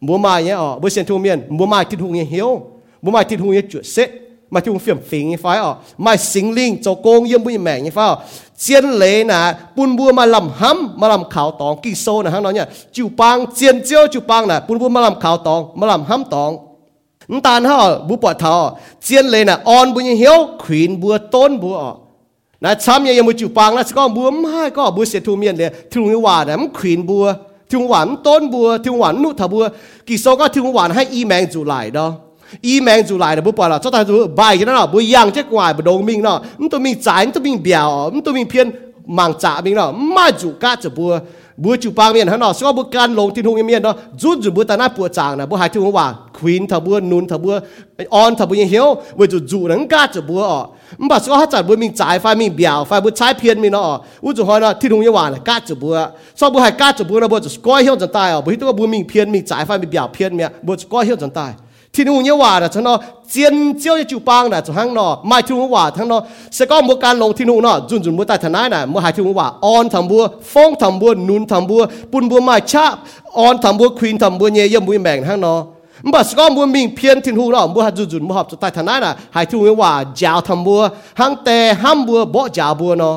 [0.00, 2.60] bu mai nhé o bu sen tu mien bu mai ti tu nye hiu
[3.02, 4.22] bu mai ti tu nye chu sét
[4.53, 5.71] มาทุ่งเฟียมฟิงไฟอ๋อ
[6.05, 8.15] มาสิงลิงโจโกงเยี่ยมบุญแมงไฟอ๋อ
[8.59, 9.39] เจียนเลนะ
[9.75, 16.51] ปุนบัวมาลำห้ำมาลำขาวตองกิโซนะฮะน้องเนี่ยจิวปังเจียนเจียวจิวปังนะปุนบัวมาลำขาวตองมาลำห้ำตอง
[17.31, 17.75] นตาลฮะ
[18.07, 18.55] บุปผาทอ
[19.03, 21.91] เจียนเลนะออนบุญเหียวขวินบัวต้นบัวอ๋อ
[22.63, 27.25] นะช้ำยังยังมือจิวปังนะสก็บัวไม่ก็บัวเสียทูเมียนเลยทุ่งหวานนะมันขวินบัว
[27.71, 29.63] ทุ่งหวานต้นบัวทุ่งหวานนุทบัว
[30.07, 32.09] กิโซก็ทุ่งหวานให้อีแมงจุไหลดออีแมงจุลายนะ
[32.60, 38.70] 伊民族来的不罢了，这台族白个了，不养这怪不农民了，你都民宅，你都民表，你都民偏
[39.06, 41.18] 忙杂民了，卖主家就不
[41.60, 47.50] 不就帮面很了，所以不干农天空一面了，主就不在那不长了，不还听我话，queen 他不，nun 他不
[48.10, 55.92] ，on 他不也晓，我就主人家就不哦，你把所有จัด不民宅，发民表，发不拆偏民了，我就好了，天空一话了，家就不，
[56.34, 61.54] 所以不还家就不了，不就ก้อยเหี้ยจนตาย哦，不听我不民偏民宅，发民表偏民，不就ก้อยเหี้ยจนตาย。
[61.91, 62.93] ที่ตัวบัวมิงเพี้ยนมิงจ่ายไฟมิงเบียวเพี้ยนเมียบัวจะก้อยเหียวจนตายที่นู่นเนี่ยว่านะทั้งนอ
[63.29, 66.17] เจียนเจียวจูปังนะทั้งนอไม่ที่นู่นว่าทั้งนอ
[66.57, 72.85] สก็มัวการลงที่นู่นเนาะจุนจุนมัวใต้ทนายนะมัวหายที่นู่นว่าออนทำบัวฟงทำบัวนุนทำบัวปุ่นบัวไม่ชา
[73.39, 75.55] ออนทำบัวควีนทำบัวเนี่ยยังบัวแบ่งทั้งนอ
[76.03, 79.91] มันบอกสก็มัวมิงเพียนที่นู่นเนาะมัวหายจุนจุนมัวหับใต้ทนายนะหายที่นู่นว่า
[80.21, 80.81] จาวทำบัว
[81.19, 83.15] หังแต่ห้ามบัวบ่จาวบัวเนาะ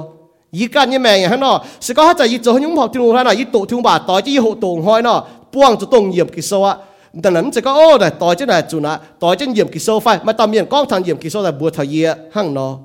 [0.58, 5.18] ยีกันยี่แมงอย่างนั้นเนาะสก็ถ้าจะยีโจยุ่งพอที่นู่นแล้วนะยีโตที่นู่นว่าต่อที่หกตรงห้อยเนาะ
[5.52, 6.74] ป้วงจะตรงเหยียบกิโซะ
[7.23, 9.79] đàn nắn chỉ có, ô, này, tỏi chứ này, chủ nã tỏi chứ nhiệm kỳ
[9.79, 12.53] sâu phai, mà tao miệng con thằng nhiệm kỳ sâu là bùa thằng yê hăng
[12.53, 12.77] nó.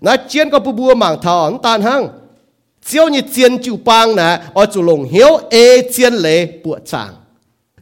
[0.00, 2.08] Nãy chiến có bùa mảng thảo ẩn tan hăng
[2.84, 7.14] chiếu như chiến chủ bang nè, ở chủ lồng hiếu ê chiến lệ bùa chàng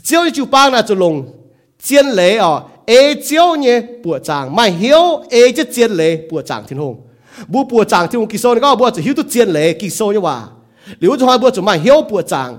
[0.03, 1.29] chiếu như chủ bang nè, chủ lồng
[1.83, 6.43] chiến lệ ở, ê chiếu như bùa chàng mà hiếu ê chứ chiến lệ bùa
[6.43, 7.01] chàng thiên hùng.
[7.47, 9.73] Bùa bùa chàng thiên hùng kỳ sâu này có, bùa chỉ hiếu tu chiến lệ
[9.73, 10.43] kỳ sâu như hòa
[11.01, 12.59] nếu cho hai bùa chủ mà hiếu bùa chàng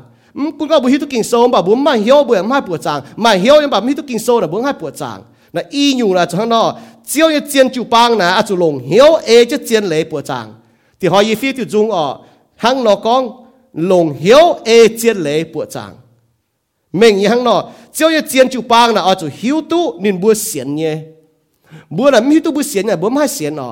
[0.58, 5.20] คุณก็บุฮิตุกินโซมบ่บุ้มมาเหียวเบื่อมาปวดจางมาเหียวยังบ่บุฮิตุกินโซนะบุ้งให้ปวดจาง
[5.56, 6.64] นะอีอยู่นะจังนอ
[7.08, 10.46] เจียวยังเจียนจูปังนะอาจุลงเหียวเอจะเจียนเลยปวดจาง
[11.00, 12.06] ที่หอยฟีติจุงอ่อ
[12.62, 13.22] ทั้งนอกอง
[13.92, 15.92] ลงเหียวเอเจียนเลยปวดจาง
[16.98, 17.56] เม่งยังนอ
[17.94, 20.84] เจียวยังเจียนจูปังนะอาจุหิวตุนินบัวเสียนเย
[21.96, 23.70] บัวนะมีตุบัวเสียนเนี่ยบัวไม่เสียนอ่อ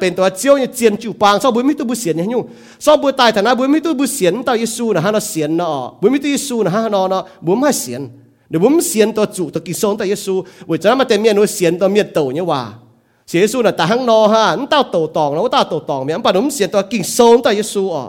[0.00, 2.44] ป็นตัวเจียวเนี่ยเจียนจูปางซอบุมิตุบุเสียนเนี่ยยุ่ง
[2.84, 8.02] ซอบุตายแต่นะบุมิตุบุเสียนต่อยิสูนะฮะเนาะเสียนเนาะบุมิตุยิสูนะฮะเนาะเนาะบุไม่เสียน
[8.48, 10.34] เดี๋ยวบุมเสียนตัวจุตัวกิโซนต่อยิสู
[10.66, 12.62] เวจะมาแต่เมียนเสียนตัวเมียนโตเนี่ยว่า
[13.28, 18.04] เสียสูน่ะแต่หังนอฮะนั่นต้าโตตองแล้วต้าโตตองเมียนป่ะนุ่มเสียนตัวกิโซนต่อยิสูอ๋อ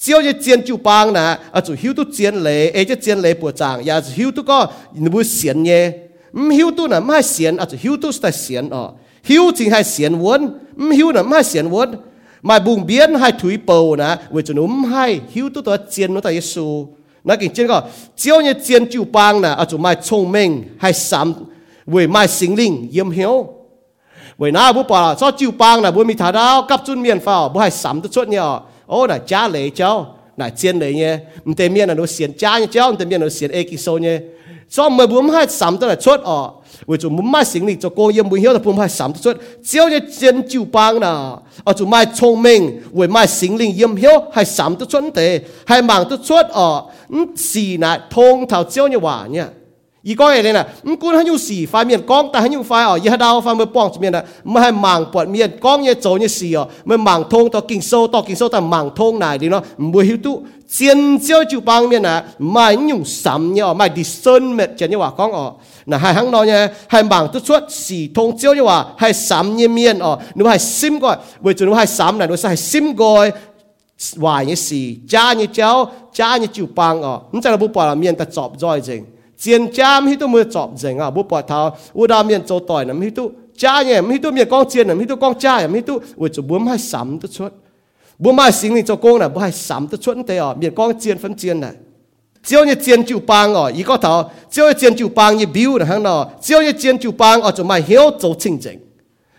[0.00, 4.58] เจียวจะเจียนจูปางนะอ่ะจุหิวตุเจียนเลยเอจะเจียนเลยปวดจางอย่าหิวตุก็
[5.14, 5.82] บุเสียนเนี่ย
[6.34, 8.82] ไม่หิวตุน่ะไม่เสียนอ่ะจุหิวตุแต่เสียนอ๋อ
[9.23, 10.59] hiu chính hai xiên vốn
[10.91, 11.95] hiu nấm hai xiên vốn
[12.41, 16.13] mà bùng biến hai thủy bầu nè với chân um hai hiu tu tờ chiến
[16.13, 16.87] nó tại Giêsu
[17.23, 17.83] nó kinh chiến có
[18.15, 21.33] chiếu như chiến chịu bang nè ở à chỗ mai thông minh hai sám
[21.85, 23.47] với mai sinh linh, yếm hiếu
[24.37, 27.19] với na bố bảo cho chịu bang nè bố mi thả đao cặp chun miền
[27.19, 30.93] phao, bố hai sám tu suốt nhỏ ô nè cha lấy cháu nè chiến lấy
[30.93, 33.51] nhé mình tên miền là nó xiên cha nhé cháu mình tên miền nó xiên
[33.51, 34.19] ekisô nhé
[34.68, 36.50] สามเวยไม่สิงลิงเยี่ยมเหียวเวยน้าบุปผาซอจิวปางนะบุมีถาดาวกับจุนเมียนฟ้าบุให้สามตัวชุดเนี่ยโอ้น่ะจ้าเลยเจ้าน่ะเจียนเลยเนี่ยมันเต็มเมียนน่ะหนูเสียนจ้าเนี่ยเจ้ามันเต็มเมียนหนูเสียนเอกิโซเนี่ย cho mày bùm hai sắm tới là chốt ở
[36.86, 39.12] vì chúng muốn mai sinh linh cho cô yếm bùi hiếu là bùm hai sắm
[39.12, 41.30] tới chốt chiếu như chân chịu bang nà
[41.64, 44.44] ở chúng mai thông minh vì mai sinh linh yếm hiếu hay
[50.04, 50.12] sắm tới chốt thế hay mang tới chốt ở xì nà thông thảo chiếu như
[50.12, 60.32] hòa nhá อีก็เองนะมันกูให้อยู่สี่ไฟเมียนกองแต่ให้อยู่ไฟอ๋อยี่ห้าดาวไฟมือป้องเมียนนะไม่ให้มังปวดเมียนกองยี่โจยี่สี่อ๋อไม่มังทงต่อกิ่งโซต่อกิ่งโซแต่มังทงไหนดีเนาะไม่หิวตุ
[60.72, 62.14] เจียนเจ้าจูปังเมียนนะ
[62.52, 65.46] ไม่อยู่ซ้ำเนี่ยไม่ดิสนเม็ดเจนยี่ว่ากองอ๋อ
[65.90, 66.58] นะให้ทั้งนอนเนี่ย
[66.90, 73.26] ให้มังตุชวดสี่ทงเจ้ายี่ว่าให้ซ้ำเนี่ยเมียนอ๋อนึกว่าให้ซิมก่อนเวจุนึกว่าให้ซ้ำนะนึกว่าให้ซิมก่อน
[74.24, 75.70] วายยี่สี่จ้ายี่เจ้า
[76.18, 79.02] จ้ายี่จูปังอ๋อมันจะระบุปล่อยเมียนแต่จอบจ้อยจริง
[79.39, 81.77] chiến cha hít tu mưa chọp dành à bố bỏ tháo.
[81.93, 84.87] U đa miền châu tỏi nằm hít tu cha nhẹ mi tu miền con chiến
[84.87, 85.99] nằm hít tu con cha mi tu.
[86.15, 87.51] U cho bố mai sắm tu chuột
[88.19, 90.53] bố mai sinh linh cho con là bố hai sắm tu chuột thế à.
[90.53, 91.71] Miền con chiến phân chiến này
[92.43, 95.37] chiếu như chiến chịu bang ở à, ý có thao chiếu như chiến chịu bang
[95.37, 96.29] như biểu là hàng nọ.
[96.41, 98.79] Chiếu như chiến chịu bang ở à, chỗ mai hiếu châu chinh chính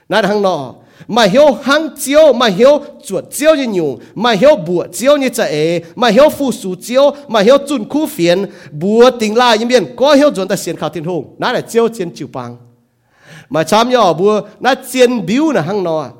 [0.09, 0.75] nãy hàng nọ
[1.09, 5.29] mà hiếu hăng chiếu mà hiếu chuột chiếu như nhung mà hiếu bùa chiếu như
[5.29, 9.55] chạy ế mà hiếu phụ sủ chiếu mà hiếu chun khu phiền bùa tình la
[9.55, 12.29] như biển, có hiếu chuẩn ta xiên khảo thiên hùng nãy là chiếu chiến chịu
[12.33, 12.57] bang
[13.49, 16.11] mà chăm nhỏ bùa nãy chiến biu là hăng nọ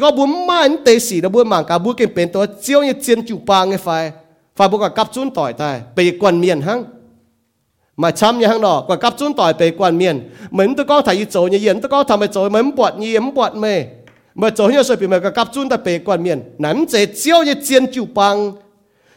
[0.00, 2.28] có bùa mang tê xỉ là bùa mang cả bùa kinh
[2.62, 4.12] chiếu như chiến chịu bang cái phải
[4.56, 6.84] phải bùa cả cặp chun tỏi tai bị quan miền hăng
[7.96, 11.00] mà chăm như hăng nọ quả cặp chun tỏi bị quan miền mình tôi có
[11.00, 13.84] thấy chỗ như yến, tôi có thầm bị chỗ mình bọt như mình bọt mê
[14.36, 17.42] mà chỗ như sự bị mà gặp chun ta bề quan miền nắm chế chiếu
[17.42, 18.52] như chiến chủ băng,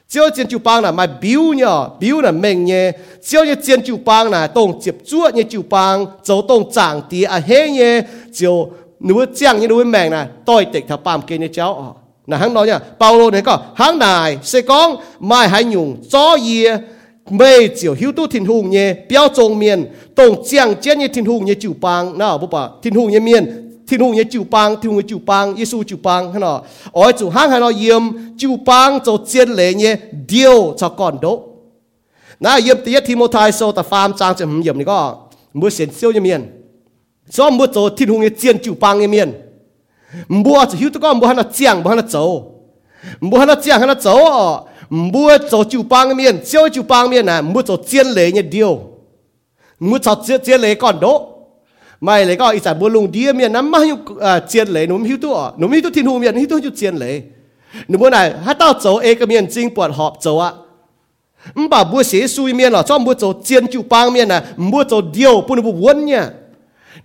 [0.08, 2.92] chiếu chiến chủ băng là mà biểu nhở biểu là mình nhé
[3.24, 7.02] chiếu như chiến chủ băng là tổng tiếp chuột như chủ băng, chỗ tổng chẳng
[7.10, 8.02] tí à hết nhé
[8.34, 11.74] chiếu nếu chẳng như nếu mình là tôi tịch thập bàm kia như cháu.
[11.76, 11.92] Ờ,
[12.28, 16.36] là hắn nói nha Paulo này có hắn này sẽ có mai hay nhung gió
[16.36, 16.66] gì
[17.30, 19.86] mê chiều hiếu tu thiên hùng nhé biểu trông miền.
[20.16, 23.20] Tổng chẳng chiến như thiên hùng như chủ băng, nào bố bà thiên hùng như
[23.20, 26.62] miền thiên hùng như chịu bang thiên hùng chịu bang Giêsu chịu bang hả nó
[26.92, 28.02] ở chủ hang hả nó yếm
[28.38, 29.96] chịu bang cho chiến lệ nhé,
[30.28, 31.44] điều cho con đỗ
[32.40, 35.16] na yếm tiết thai so ta farm trang cho hùng yếm này có
[35.54, 36.64] mua xin siêu như miền
[37.30, 39.34] cho mua cho thiên hùng như chiến chịu bang như miền
[40.28, 42.56] mua cho hiếu tôi có mua hả nó chiang mua hả nó dấu
[43.20, 44.20] mua hả nó chiang hả nó dấu
[44.90, 48.42] mua cho chịu bang miền siêu chịu bang miền à mua cho chiến lệ nhé,
[48.42, 48.80] điều.
[49.80, 50.16] Mua cho
[50.46, 51.29] chiến lệ con đỗ
[52.04, 53.98] ไม่เลยก็อีสานบัวลุงเดีเมียน้ำมาอยู่
[54.48, 57.16] เจียนเลยหนุ่มหิวตัวหนุ่มหิวตัวทิ้งหูเมียนหิวตัวอยู่เจียนเลย
[57.88, 60.52] หนุ่มบัวไหนถ้าต้าโจเอกเมียนจริงปวดหอบโจอะ
[61.56, 64.40] 唔把บัวเสียซุยเมียนหรอจ้อมบัวโจเจียนจูปางเมียนนะ
[64.72, 66.24] บัวโจเดียวปุ่นบัววนเนี่ย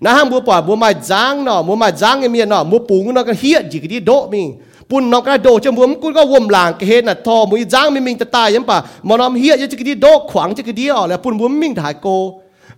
[0.05, 4.47] นะฮะบัวปอดบัวมาจางเนาะบัวมาจางเมียนเนาะบัวปุงเนาะก็เฮียจิกดีโดมิง
[4.90, 8.76] ปุ่นนอกกระโดจมบัวมันก็วมหลางก็เห็นน่ะทอมุยจางมิมิงตะตายยังป่ะ
[9.09, 12.07] มอนอมเฮียจิกดีโดขวางจิกดีอ๋อแล้วปุ่นบัวมิงถ่ายโก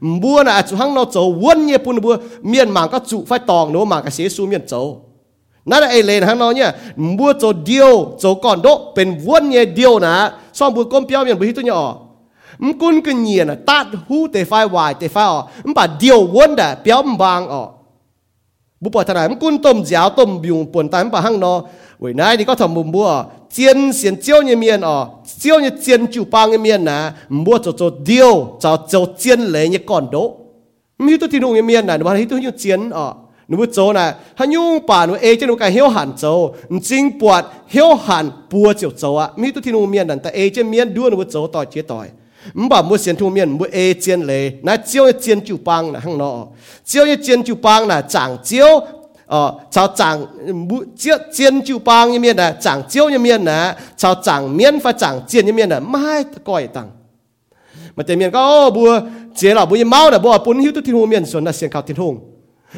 [0.00, 3.38] bua là chủ hăng nó châu quân nhẹ bún bua miền mảng các trụ phải
[3.38, 5.02] tòng nó mảng cái xế su miền châu
[5.64, 6.72] nãy là ai lên hăng nó nhá
[7.18, 11.24] bua châu điều châu còn đỗ bên quân nhẹ điều nà, xong bua công piao
[11.24, 11.96] miền bui tôi nhỏ.
[12.58, 15.86] Mình quân cái nhiên nà, tát hu tê phai hoài tê phai ọ mình bà
[16.00, 17.68] điêu quân đã piao mình bang ọ.
[18.82, 21.54] บุปผาไหนมันกุนต้มยาวต้มบิวปนตามปะหังนอ
[22.00, 23.08] เว้ยนายนี่ก็ทำมุมบัว
[23.52, 24.96] เจียนเสียนเจียวเนี่ยเมียนอ๋อ
[25.38, 26.98] เจียวเนี่ยเจียนจูปางเนี่ยเมียนนะ
[27.44, 30.16] บัวจะจะเดียวจะจะเจียนเลยเนี่ยก่อนโด
[31.04, 33.06] มีตัวที่นุ่งเนี่ยเมียนนะหนูว่าที่ตัวเนี่ยเจียนอ๋อ
[33.48, 34.06] หนูว่าโจนะ
[34.38, 36.24] ฮันยูป่าหนูเอเจนูกันเหี้ยวหันโจ
[36.88, 42.06] จริงปวดเหี้ยวหันปัวเจียวโจอ่ะมีตัวที่นุ่งเมียนนั่นแต่เอเจเมียนด้วยหนูว่าโจต่อยเจียต่อย
[42.54, 44.50] mà bảo mu sian thu mien mu e chen le.
[44.62, 46.46] Na chiao e chen chu pang na hang no.
[46.84, 48.86] Chiao e chen chu pang na chang chiao
[49.26, 50.26] ờ cháu chẳng
[50.68, 54.14] mu chiết chiên e chu bang như miền là chẳng chiêu như miền là cháu
[54.22, 56.90] chẳng miên phải chẳng chiên như miền là mai coi tặng
[57.96, 59.00] mà tiền miền có, ô, bùa,
[59.36, 61.70] chế là bùa máu là bùa bún hiu tu thiên hùng miền xuân là xiên
[61.70, 62.18] cao thiên hùng.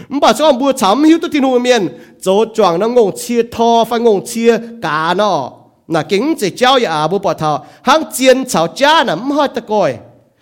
[0.08, 1.88] Mà cho bùa chấm hiu tu thiên hùng miền
[2.20, 5.52] chỗ choàng nó ngông chia tho phải ngông chia cá nó
[5.88, 9.34] na kính chỉ cháu ya à bố bỏ thọ hang chiên chảo cha nà mua
[9.34, 9.94] hai ta coi.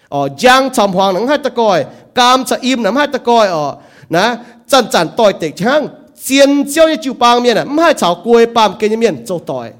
[0.08, 1.84] Ờ giang chồng hoàng nắng hai ta coi.
[2.14, 3.48] Cam chả im nắm hai ta coi.
[3.48, 3.76] Ờ,
[4.10, 4.36] nà
[4.68, 5.88] chân chân tội tệ chăng
[6.22, 9.24] chiên cháu ya chịu bang miền nà mua hai chảo cuối bam kia như miền
[9.26, 9.70] châu tội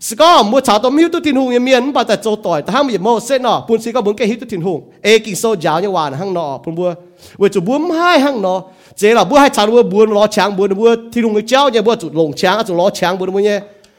[0.00, 2.62] sự có mua chảo tôm hiu tu thiên hùng như miền bà ta châu tội
[2.62, 4.90] ta hang bị mô sẽ nọ buôn sĩ có muốn cái hiu tu thiên hùng.
[5.02, 6.94] Ê kinh sâu giáo như hoàn hang nọ buôn bua
[7.36, 8.62] vừa chủ buôn hai hang nọ.
[8.96, 11.68] Chế là bua hai chảo bua buôn lo cháng buôn bua thiên hùng cái cháu
[11.68, 13.44] nhà bua lồng cháng chủ lo cháng buôn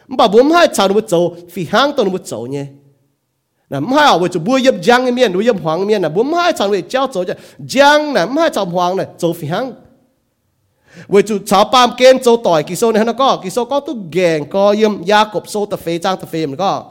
[0.07, 2.65] mà bố hai chào nó bút châu phi hang tao nó bút châu nhé.
[3.69, 6.23] Nè nà hai à chú bùa yếm giang miền bùa yếm hoàng miền nè bố
[6.23, 7.33] hai chào nó chào châu chứ
[7.69, 9.73] giang nà hai chào hoàng nè, châu phi hang.
[11.07, 13.79] Vừa chú chào pam kem châu tỏi kí số này nó có kí số có
[13.79, 15.65] tu gèn có yếm ya cộp số
[16.03, 16.83] trang tập phê nó có.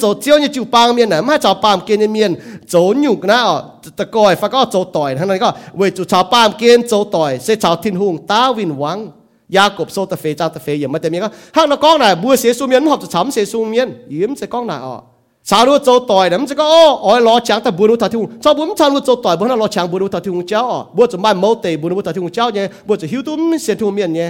[0.00, 2.34] Châu chiếu như chú pam miền nà hai chào pam kem như miền
[2.68, 3.64] châu nhục nà ở
[3.96, 5.52] tờ còi phải có châu tỏi thằng này có.
[5.74, 9.08] Vừa chú chào pam kem châu tỏi sẽ chào thiên hùng ta vinh vắng
[9.50, 11.98] Jacob so ta fe cha ta fe yem ma te mi ga hak na kong
[11.98, 14.96] na bu se su mien hop cham se su mien yim se kong na o
[15.42, 18.08] sa lu zo toi dam se ko o oi lo chang ta bu lu ta
[18.08, 20.42] thu cho bum cha lu zo toi bu na lo chang bu lu ta thu
[20.42, 23.06] cha o bu zu mai mo te bu lu ta thu cha ye bu zu
[23.06, 24.26] hiu tum se thu mien ye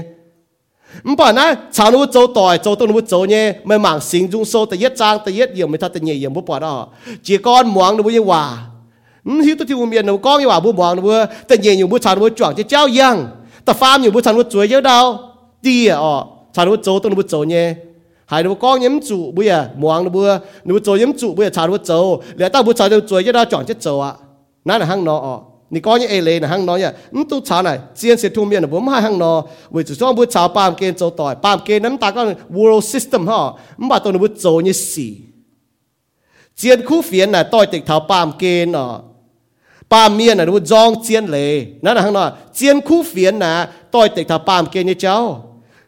[1.04, 1.44] m ba na
[1.76, 4.76] cha lu zo toi zo tu lu zo ye mai mang sing jung so ta
[4.82, 6.72] yet chang ta yet yem ta ta ye yem bu pa da
[7.24, 8.42] chỉ con muang nu ye wa
[9.46, 11.02] hiu tu thu mien no kong ye wa bu muang nu
[11.48, 13.37] te ye yu bu cha lu chuang che chao yang
[13.68, 15.18] ta farm nhiều bút sản xuất chuối dễ đâu.
[15.62, 17.74] Đi à ọ sản xuất châu tôi bút châu nhé.
[18.26, 20.38] Hai đứa con nhắm chủ, bây giờ muang nó bữa.
[20.64, 23.24] Nó châu nhắm chủ bây giờ sản xuất châu để ta bút sản xuất chuối
[23.24, 24.12] dễ đâu chọn chết châu à
[24.64, 25.40] nó là hăng nó ọ
[25.70, 25.82] nị ờ.
[25.82, 28.44] con như ai lê là hăng nó nhỉ, ừ tu chả này chiến sẽ thu
[28.44, 31.36] miền là bốn hai hăng nó vì chủ cho bút chả bám kê châu tỏi.
[31.42, 34.72] Pam kê nắm ta con world system ha mà ừ, bà tôi bút châu như
[34.72, 35.16] xì.
[36.56, 39.00] Chiến khu phiền là tôi tịch thảo bám kê nó
[39.90, 43.68] pa mien na du jong chien le na na hang na chien khu phiền na
[43.90, 45.44] tôi tịch thà pam kia như cháu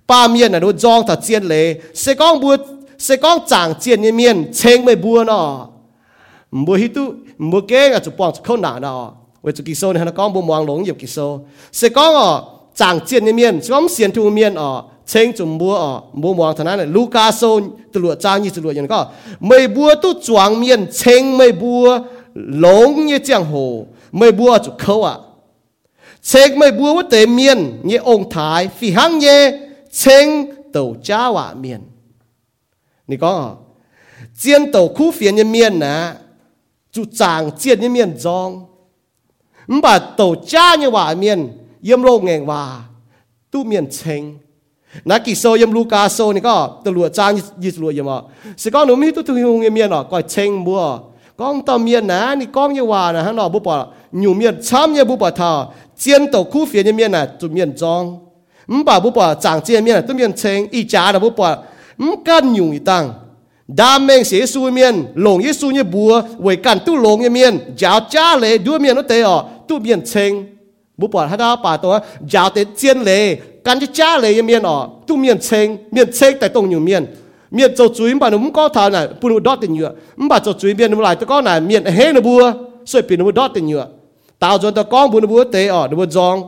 [0.08, 2.56] pa mien na du jong thà chien le se con bu
[2.98, 5.66] se con chàng chien như mien cheng mày bua nó
[6.50, 9.92] mua hi tu mua kế chụp bóng chụp khôn nà nó với chụp kỳ sô
[9.92, 11.40] này nó con bu mong lống dịp kỳ sô
[11.72, 12.32] se con à
[12.74, 14.70] chàng chien như mien se con thu mien à
[15.06, 17.60] cheng chụp bua à mua mong này Luca sô
[17.92, 19.06] từ lụa trang từ lụa như nó có
[19.40, 21.98] mày bua tu chuang mien cheng mày bua
[22.34, 25.14] lông như giang hồ mày bua chụp khâu à
[26.22, 29.50] chèk mày bua với tế miền như ông thái phi hăng như
[29.92, 30.28] chênh
[30.72, 31.80] tàu cha hòa miền.
[33.06, 33.50] Nị có à
[34.38, 36.12] chiến tàu khu phiền như miền nè
[36.92, 38.66] chú chàng chiến như miền giông
[39.66, 41.48] mà tàu cha như hòa miền,
[41.82, 42.80] yếm lô nghèng hòa,
[43.50, 44.38] tu miền chênh.
[45.04, 48.20] Na kỳ sô yếm Luca sô nị có tàu lụa trang như lụa yếm à
[48.56, 50.98] sẽ có nó mi tu tu hiu nghe miền à coi chênh bua
[51.40, 54.60] con tao miền nà ni con như hòa nà hắn nọ bố bỏ nhiều miền
[54.62, 55.66] chăm như bố bỏ thờ
[55.98, 58.18] chiến tổ khu phía như miền nà tụ miền trong
[58.84, 61.56] bà bố bỏ chẳng chiến miền nà tụ miền chênh y chá là bố bỏ
[62.24, 63.12] căn nhiều tăng
[63.68, 67.30] đam mê sĩ su miền lồng y su như bùa với cản tu lồng như
[67.30, 70.56] miền giáo cha lệ đua miền nó tế ở tụ miền chênh
[70.96, 74.42] bố bỏ hai đó bà tôi giáo tế chiến lệ cản cho cha lệ như
[74.42, 77.06] miền ở tụ miền chênh miền chênh tại tông nhiều miền
[77.50, 79.92] miệt cho chuối bà nó cũng có thà này phụ nữ đốt tiền nhựa.
[80.16, 82.52] Bà cho chuối miệt nó lại tôi có này miệt hé nó bùa,
[82.86, 83.86] soi pin nó đốt tiền nhựa.
[84.38, 86.40] Tao cho tao con bùn bùa tế ở nó bua giòn.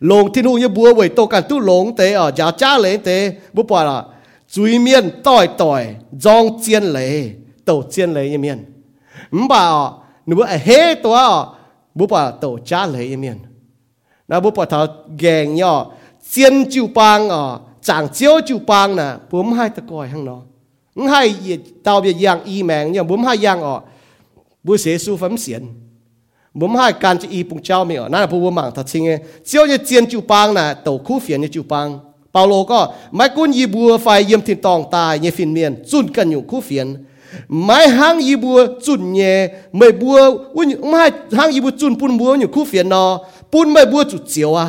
[0.00, 2.98] Lồng thiên hụ như bùa vậy tôi cần tu lồng tế ở giá cha lấy
[2.98, 3.32] tế.
[3.52, 4.04] Bố bỏ là
[4.50, 5.86] chuối miệt tỏi tỏi
[6.20, 8.56] giòn chiên lấy tàu chiên lấy như miệt
[9.48, 9.92] bà ở
[10.26, 11.46] nó bua hé tôi
[11.94, 13.36] bố bỏ tàu cha lấy như miệt
[14.28, 14.86] nó bố bỏ thảo
[15.18, 15.86] gèn nhỏ
[16.30, 20.38] chiên chiu pang ở chẳng chiếu chịu bang nè, bấm hai ta coi hăng nó
[21.10, 23.80] hai tao bây giờ y mèng nhưng bấm hai giang ọ
[24.64, 25.62] bố sẽ su phẩm xiển.
[26.54, 29.08] Bấm hai can chỉ y bùng trao mình ọ nãy là bố mạng thật xinh
[29.08, 31.90] ấy chiếu như chiên chịu bang nè tàu khu phiền như chịu có
[32.34, 32.80] ปาโลก็
[33.16, 36.86] ไม่กุนยีบัวไฟเยี่ยมทินตองตายเยฟินเมียนจุนกันอยู่คู่เฟียน
[37.64, 39.20] ไม่ห้างยีบัวจุนเย
[39.76, 40.18] ไม่บัว
[40.56, 41.02] อุ้ยไม่
[41.36, 43.04] ห้างยีบัวจุนปุ่นบัวอยู่คู่เฟียนนอ
[43.52, 44.66] ปุ่นไม่บัวจุดเจียวอ่ะ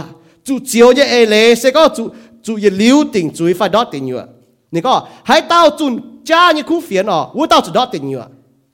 [0.47, 2.07] จุดเจียวเยเอเลเซก็จุด
[2.45, 4.27] chú yên liu tình chú phải đó tình nhựa.
[4.71, 8.09] Nên có, hãy tao chun cha như khu phiền ở u tao chỉ đó tình
[8.09, 8.27] nhựa.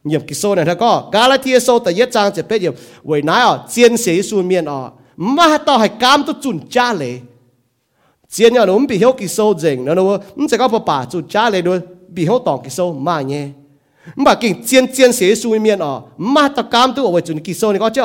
[0.03, 3.21] Nhiệm kỳ số này thằng có, Galatia số tại yết trang chỉ biết điểm với
[3.21, 7.13] nãy ở chiến sĩ su miền ở, mà tao hãy cam tu chun cha lệ.
[8.29, 10.17] Chiến nhà nó bị hiểu kỳ số dừng nó nó
[10.51, 13.47] sẽ có bà bà chun cha lệ đôi, bị hiểu tòng kỳ số mà nhé.
[14.15, 17.39] Mà kinh chiến chiến sĩ su miền ở, mà tao cam tu ở với chun
[17.39, 18.01] kỳ số này có chứ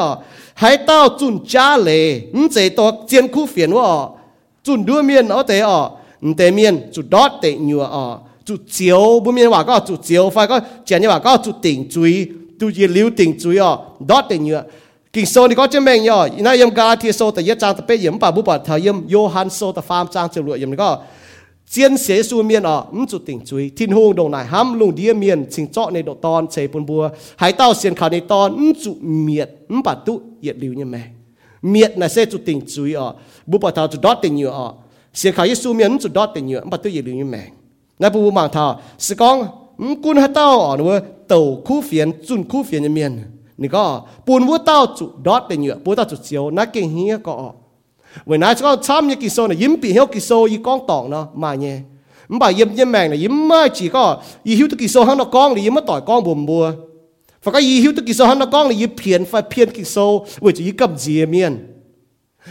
[0.55, 2.21] hãy tao chun cha lệ.
[2.51, 4.09] Sẽ tao chiến khu phiền ở
[4.67, 5.81] จุนด้วยเมียนเอาเตะอ่อ
[6.37, 8.05] เตะเมียนจุดดอดเตะหนัวอ่อ
[8.49, 12.13] จุดเจียวบุเมียนว่าก็จุดเจียวไฟก็เจียนนี่ว่าก็จุดติ่งจุย
[12.61, 13.71] จุดเยลิวติ่งจุยอ่อ
[14.11, 14.59] ดอดเตะหนัว
[15.15, 20.91] กิ่งโซนี่ก็จะแม่งย่อนายยมกาเทียโซแต่ยะจางตะเปยยมป่าบุปผาทายมโยฮันโซตะฟามจางเจรวยมนี่ก็
[21.71, 27.03] เจียนเสสูเมียนอ่ะมจุดติ่งจุยทิ้นหงดงนายห้ามลุงเดียเมียนสิงเจาะในดอกตอนเฉยปนบัว
[27.41, 28.93] หายเต้าเสียนขาวในตอนมจุ
[29.23, 31.16] เมียดมปัดตุเยียดลิวเนี่ยแม่
[31.73, 33.15] miệt là sẽ chủ tình chú ý ở.
[33.47, 34.73] Bố bảo thảo chủ đốt tình nhiều ở.
[35.15, 37.47] Sẽ khai Giêsu miễn chủ đốt tình nhiều bắt tôi gì lưu như mẹ.
[37.99, 39.47] Nãy bố bố bảo thảo sẽ con
[40.03, 43.19] cún hạt tao ở nữa tàu khu phiền chun khu phiền như miền.
[43.59, 46.97] Nè có, buồn bố tao chủ đốt tình nhiều bố tao chủ chiếu nãy kinh
[46.97, 47.51] hía có.
[48.27, 50.81] Với nãy con chăm như kỳ số này, yếm bị hiếu kỳ số y con
[50.89, 51.79] tỏng nó, mà nhé.
[52.29, 53.33] Mà yếm yếm mẹ này, yếm
[53.75, 56.47] chỉ có, y hiếu kỳ số hăng nó con thì yếm mà tỏi con buồn
[56.47, 56.73] bùa
[57.47, 59.71] và cái gì hiểu tức kỳ sâu hắn nó con là gì phiền, phải phiền
[59.71, 61.67] kỳ sâu với chú chỉ cầm gì miên.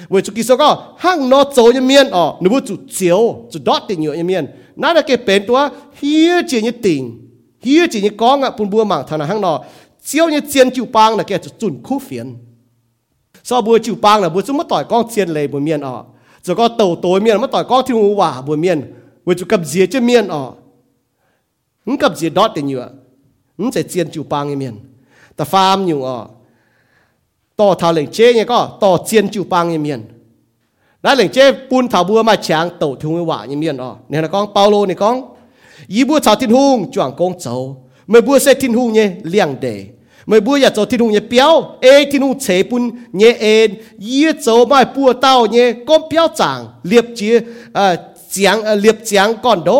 [0.10, 3.48] Với chú kỳ sâu có hang nó chỗ như miên ở nếu mà chú chiếu,
[3.52, 4.46] chú đót thì nhựa như miên.
[4.76, 5.70] Nãy là cái bền tua,
[6.02, 7.30] hiếu chỉ như tình,
[7.62, 9.64] hiếu chỉ như con ạ bùn bùa mảng thằng nào hang nó
[10.04, 12.36] chiếu như chiên chịu bang là cái chú chuẩn khu phiền.
[13.44, 16.04] Sau bùa chịu bang là bùa chú mất tỏi con chiên lề bùi miên ở
[16.44, 18.94] rồi có tàu tối miên, mất tỏi con thiêu hỏa bùi miên.
[19.26, 20.52] Với chú cầm gì chứ miên ở
[21.86, 22.90] không cầm gì đót thì nhựa.
[23.59, 24.75] không sẽ chiên chịu bang cái miền
[25.37, 26.19] ta farm nhiều ở
[27.61, 30.01] ต่อทาเหล่งเจ๊เนี่ยก็ต่อเจียนจิวปังเนี่ยเมียน
[31.03, 35.17] แล้วเหล่งเจ๊ปุนถาบัวมาฉางโตทุ่งหวาเนี่ยเมียนอ๋อเนี่ยนะก้องเปาโลเนี่ยก้อง
[35.95, 37.55] ยีบัวชาวทินหุงจวงกงเจ้า
[38.09, 39.67] เมื่อบัวเซทินหุงเนี่ยเลี้ยงเด
[40.27, 41.53] เมื่อบัวอยากเจ้าทินหุงเนี่ยเปียว
[41.83, 42.83] เอทินหุงเฉปุน
[43.17, 43.69] เนี่ยเอ็น
[44.07, 46.59] ยี่เจ้าไม่ปัวเต้าเนี่ยก้มเปียวจาง
[46.89, 47.29] เลียบจี
[47.75, 47.95] เอ่อ
[48.31, 49.71] เจียงเอ่อเลียบเจียงก่อนโด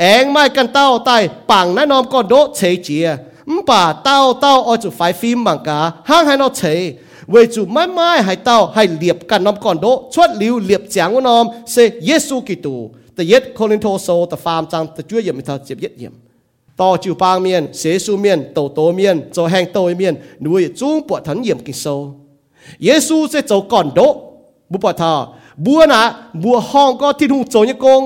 [0.00, 1.10] เองไม่กันเต้าไต
[1.50, 3.06] ปังนั่นอมก็โดเฉยเจีย
[3.50, 5.78] มป่าเต้าเต้าออจุไฟฟิมบังกา
[6.08, 6.80] ห้างให้นอเฉย
[7.30, 11.76] เวจูไม่ไม่ให้เต้าให้เหลียบกันนอมก่อนโดชวดลิวเหลียบจางวนอมเซ
[12.06, 12.76] เยซูกิตู
[13.14, 16.14] แต่เย็ดโคลินโทโซแต่ฟาร์มจังแต่ช่วยเยี่ยมมิทาเจ็บเย็ดเยี่ยม
[16.80, 21.84] ต่อจิวปางเมียนเสซูเมียนโตโตเมียนโจแหงโตเมียนหนุ่ยจุ้งปวดทันเยี่ยมกิโซ
[22.84, 24.00] เยซูเซโจก่อนโด
[24.70, 25.12] บุปผา
[25.64, 26.02] บัวนะ
[26.42, 28.00] บัวห้องก็ที่ทุ่งโจยกง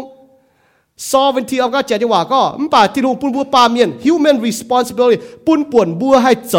[0.96, 5.16] sovereignty of God เจดีว่าก็มป่าที่ทุ่งปุ่นบัวปาเมียน human responsibility
[5.46, 6.54] ปุ่นป่วนบัวให้โจ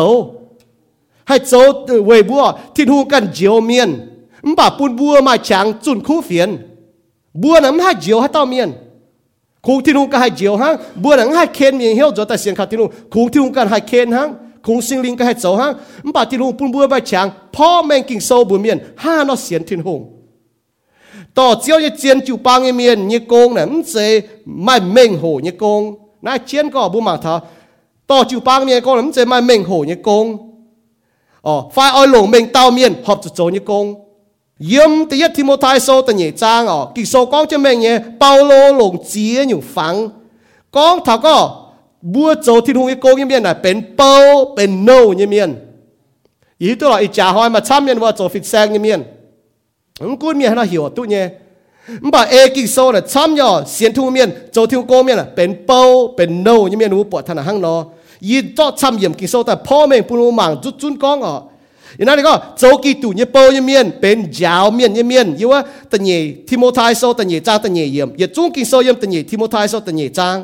[1.28, 1.54] ให้โจ
[2.06, 2.44] เวยบัว
[2.76, 3.90] ที่หูกันเจียวเมียน
[4.48, 6.50] มบ่าปูนบัวมาฉางจุนคู่เฟียน
[7.42, 8.70] บัวนั้นให้เจียวให้เต้าเมียน
[9.66, 10.74] คงที่หูก็ให้เจียวฮัง
[11.04, 14.30] บัวนั้นให้เคนเมียนเหี้ยวจอแต่เสียงขาดที่หูคงที่หูกันให้เคนฮัง
[14.66, 15.72] คงสิงลิงก็ให้โจฮัง
[16.06, 17.26] มบ่าที่หูปูนบัวมาฉาง
[17.56, 19.96] พ่อแม่งกิ่งโซบัวเมียนห้านอเสียนที่หู
[21.38, 23.96] ต่อเจียวจะเจียนจิวปางเมียนยี่กงเนี่ยมันเจ
[24.64, 25.82] ไม่เม่งโหยี่กง
[26.26, 27.36] นายเจียนก็บุมาทา
[28.10, 30.26] ต่อจิวปางเมียนกงเนี่ยมันเจไม่เม่งโหยี่กง
[31.48, 33.86] อ๋อฝ่ายอ้อยหลงเม่งเต้าเมียนหอบจุดโจยี่กง
[34.72, 39.96] ยิ่มตียทิโมทายโซตันเยจางอ๋อกิโซกองจะเม่งเนี่ยเปาโลหลงเจียอยู่ฝัง
[40.76, 41.38] กองทาก็
[42.14, 44.14] บัวโจที่หงยี่กงยี่เมียนน่ะเป็นเปา
[44.54, 45.50] เป็นโนยี่เมียน
[46.62, 49.02] อีตัวเราอีจ่าหอยมาช้ำเมียนว่าโจฟิกแซงยี่เมียน
[62.17, 65.61] นก็โจกีตุเนี่ยเปยเมียนเป็นยาวเมียนเมียนยี่ว่า
[65.93, 66.19] ตันเย่
[66.49, 70.37] ทิโมไทโซตันเย่จ้างตันเย่เยี่ยมอย่าจุ้งกิโซเยี่ยมตันเย่ทิโมไทโซตันเย่จ้าง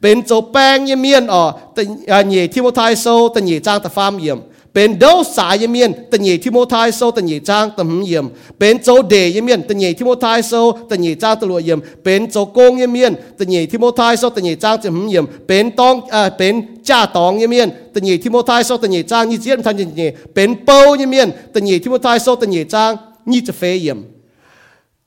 [0.00, 1.42] เป็นโจแป้งเมียนอ๋อ
[1.76, 1.82] ตั
[2.24, 4.38] นเย่ทิโมไทโซตันเย่จ้างตะฟามเยี่ยม
[4.73, 8.25] เป็นเดาสายเมียนตันเย่ทิโมไทโซตันเย่จ้างตะหึเยี่ยม
[8.59, 10.53] เป็นโจเดยเมียนตันเย่ทิโมไทโซ
[10.89, 16.53] ตันเย่จ้างตะลัวเยี่ยมเป็นโจโกงเมียนตันเย่ทิโมไทโซตันเย่จ้างตะหึเยี่ยมเป็นตองอ่าเป็น
[16.89, 20.01] จ้าตองเมียนตันเย่ทิโมไทโซตันเย่จ้างยี่เจียนทันเย
[20.33, 20.79] เป็นเป้า
[21.11, 22.91] เมียนตันเย่ทิโมไทโซตันเย่จ้าง
[23.31, 23.99] ยี่จะเฟยเยี่ยม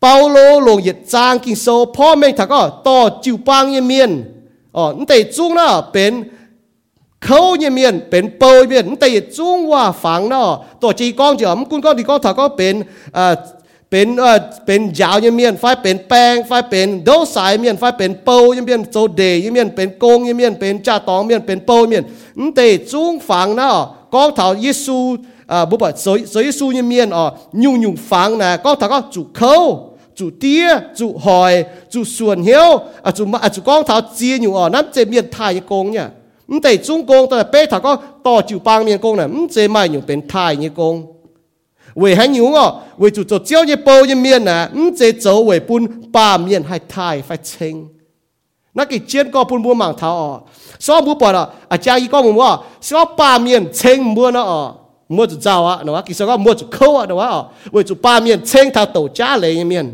[0.00, 0.36] เปาโล
[0.66, 4.10] ลงเหยียดจางกินโซพ่อแม่ถักก็ต่อจิวปางเมียน
[4.76, 6.12] อ๋อนั่นแต่จุ้งน่ะเป็น
[7.26, 11.44] khâu như miền bên bơi miền tây trung hoa phẳng nó tổ chỉ con chỉ
[11.44, 13.34] ấm quân con thì con thảo có bên à
[13.90, 17.92] bên à bên giáo như miền phải bên bang phải bên đấu sải miền phải
[17.98, 21.26] bên bơi như miền chỗ đề như miền bên công như miền bên cha tòng
[21.26, 22.04] miền bên bơi miền
[22.54, 25.16] tây trung phẳng nó con thảo Giêsu
[25.46, 28.80] à ờ, bố bảo giới giới Giêsu như miền ở nhung nhung phẳng nè, con
[28.80, 33.48] thảo có chủ khâu, chủ tia, chủ hỏi, chủ xuân hiếu à chủ mà à
[33.48, 35.98] chủ con thảo chia nhung ở nắm chế miền thai như công nhỉ?
[36.45, 39.27] nha mình thấy trung công tại bê thảo có to chủ bang miền công này
[39.27, 41.13] mình chế mai nhiều bên thái như công
[41.95, 46.37] vì hay nhiều ngọ vì chủ chủ chiếu như bao như miền nè mình chế走为本ba
[46.37, 47.87] miền hay thái phải清
[48.73, 50.39] 那个chiến có bún bún mảng thảo ở
[50.79, 54.73] so bún bỏ là à cha y có một mua so ba miền清mua nó ở
[55.09, 57.83] mua chủ giàu á nó kỳ sau có mua chủ khâu á nó ở vì
[57.87, 59.93] chủ ba miền清thảo tổ cha lấy miền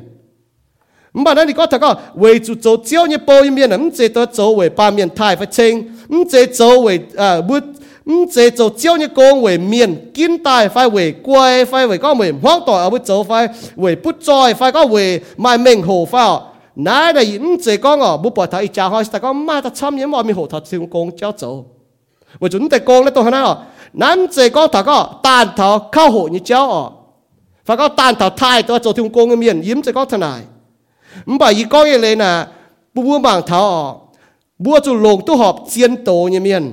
[1.14, 5.78] 唔係咧，你講頭講為主做朝日報一面啊，唔借得做為八面太不清，
[6.10, 7.72] 唔借做為誒唔
[8.04, 16.46] 唔借做朝日講為面見大快為貴快為講為荒代啊，會做快為不在快講為賣命豪快哦。
[16.74, 21.66] 乃係唔借講哦，冇白睇一張開，但講唔係得參演外面豪頭先講朝做，
[22.40, 23.58] 為準得講咧都係啦哦。
[23.92, 26.92] 南借講頭講彈頭靠好你朝哦，
[27.66, 30.40] 快講彈頭太多做天公嘅面，掩借講頭嚟。
[31.30, 32.47] 唔系而讲嘢你嗱，
[32.93, 34.01] 不不盲头哦，
[34.63, 36.63] บัวจุลงตู้หอบเจียนโตเนี่ยเมียน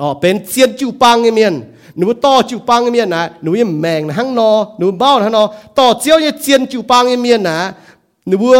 [0.00, 1.54] อ๋อเป็นเจียนจิวปังเนี่ยเมียน
[1.96, 5.42] หนูต่อจิวปังเนี่ยเมียนนะหนูยังแมงนะหังนอหนูเบ้านะหังนอ
[5.78, 7.56] ต่อเจียวเนี่ยเจียนจิวปังเนี่ยเมียนนะ
[8.26, 8.56] หนูบัว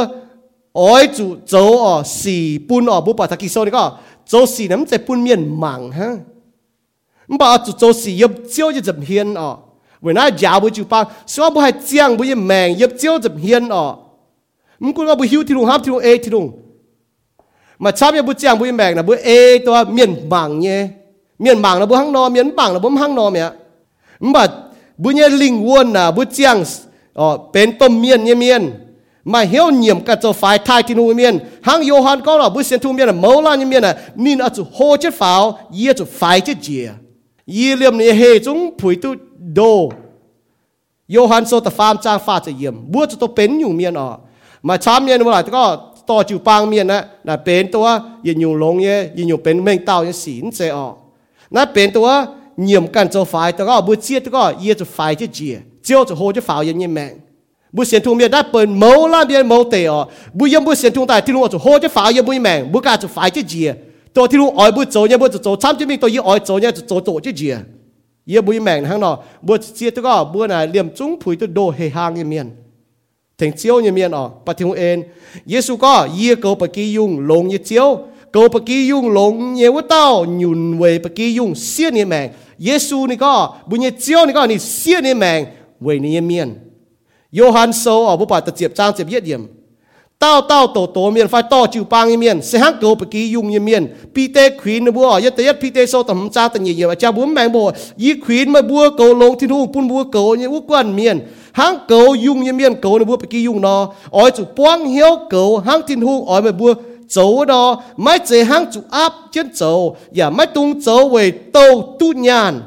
[0.80, 3.84] อ้อยจุโจอ๋อสี่ปุ่นอ๋อบุปผาตะกิโซนี่ก็
[4.28, 6.08] โจสี่นั้นจะปุ่นเมียนมังฮะ
[7.30, 9.50] 唔把จุโจสี่ยับเจียวจะจะเฮียนอ๋อ
[10.02, 13.86] เวลายาวบุจิวปังสว่าบุให้เจียงบุยังแมงยับเจียวจะเฮียนอ๋อ
[14.83, 16.45] มึงกูว่าบุหิวที่ลุงฮับที่ลุงเอที่ลุง
[17.83, 19.29] มาชาบยาบุจียงบุยแมกนะบุเอ
[19.65, 20.79] ตัวเมียนบังเนี่ย
[21.41, 23.49] เมียนบังนะบุหังนอเมียนบังนะบุหังนอเนี่ย
[24.25, 24.49] มบัด
[25.01, 26.57] บุเนี่ยลิงวนนะบุจียง
[27.19, 28.63] อ๋อเป็นต้มเมียนเนี่ยเมียน
[29.31, 31.35] มาเฮียวเหนียมกัจะฝ่ายทยที่นูเมียน
[31.67, 33.87] หังโยฮันก็เราบุเซนทูเมียนเมาลานเมียน
[34.23, 35.43] นี่นะจุโฮเจ็ดฝาว
[35.75, 36.85] เยี่ยจุฝ่ายเจ็ดเจีย
[37.55, 39.09] ยี่เลี่ยมเนี่ยเฮจงผุยตุ
[39.55, 39.59] โด
[41.11, 44.09] โยฮันโซตฟามจางฟาจะเยี่ยมบัวจะต้องเป็นอยู่เมียนอ๋อ
[44.65, 44.69] ไห
[45.35, 45.63] ร่ก็
[46.09, 47.87] ต่อจิวปางเมียนนะน่ะเป็นตัว
[48.27, 50.87] ยินอยู่ลงเย่ยินอยู่เป็นเม่งเต้ายังศีลเจอ๋อ
[51.55, 52.09] นั่นเป็นตัว
[52.63, 57.13] เหยี่ยมกันจะฝ่ายแต่ก็บุเจียตก็เยี่ยจะฝ่ายจะเจียเจียวจะโหจะฝ่ายยังยังแมง
[57.75, 59.97] บุเสียนทุ่งเมียได้เปิดเมาล่าเมียนเมาเตอ
[60.37, 63.69] บุยังบุเสียนทุ่งตายที่ลุงจะโหจะฝ่ายยังบุยแมงบุกาจะฝ่ายจะเจีย
[64.15, 67.55] ตัวที่ลุงอ้อยบุโจยังบุจะโจช้ำจะมีตัวยี่อ้อยโจยังจะโจโจจะเจีย
[68.25, 71.47] ye bui mèn hang nọ bua chia tu có bua này liềm chúng phủi tu
[71.47, 72.49] đồ hề hang như miền
[73.41, 75.03] thành chiếu như miền ở bắt thiên en
[75.45, 77.99] Giêsu có ye cầu bạc kỳ dùng lồng như chiếu
[78.31, 82.05] cầu bạc kỳ dùng lồng như vút tao nhún về bạc kỳ dùng xiên như
[82.05, 85.45] mèn Giêsu này có bu như chiếu này có, này xiên như mèn
[85.79, 86.55] về như miền.
[87.31, 89.47] Johann sâu ở bố bà tập tiếp trang tiếp yết điểm.
[90.19, 92.41] Tao tao, tổ tổ miền phải to chịu bang như miền.
[92.41, 93.87] Sẽ hăng cầu bậc kỳ dùng như miền.
[94.15, 96.95] Pi tê khuyên nó bùa yết tế pi tê sâu tầm cha tầm nhiều nhiều
[96.95, 100.35] cha bốn mẹ bùa y Queen mà bùa cầu lông thiên hùng bún bùa cầu
[100.35, 101.19] như út quan miền
[101.53, 103.93] hang cầu dung như miên cầu nó bua bị kỳ dung nó.
[104.11, 104.95] Ỏi chủ quang
[105.29, 106.73] cầu hang tin hung ỏi mà bua
[107.07, 107.83] chấu đó.
[107.97, 112.61] Mai chế hang chủ áp trên chấu, và mai tung chấu về tàu tu nhàn.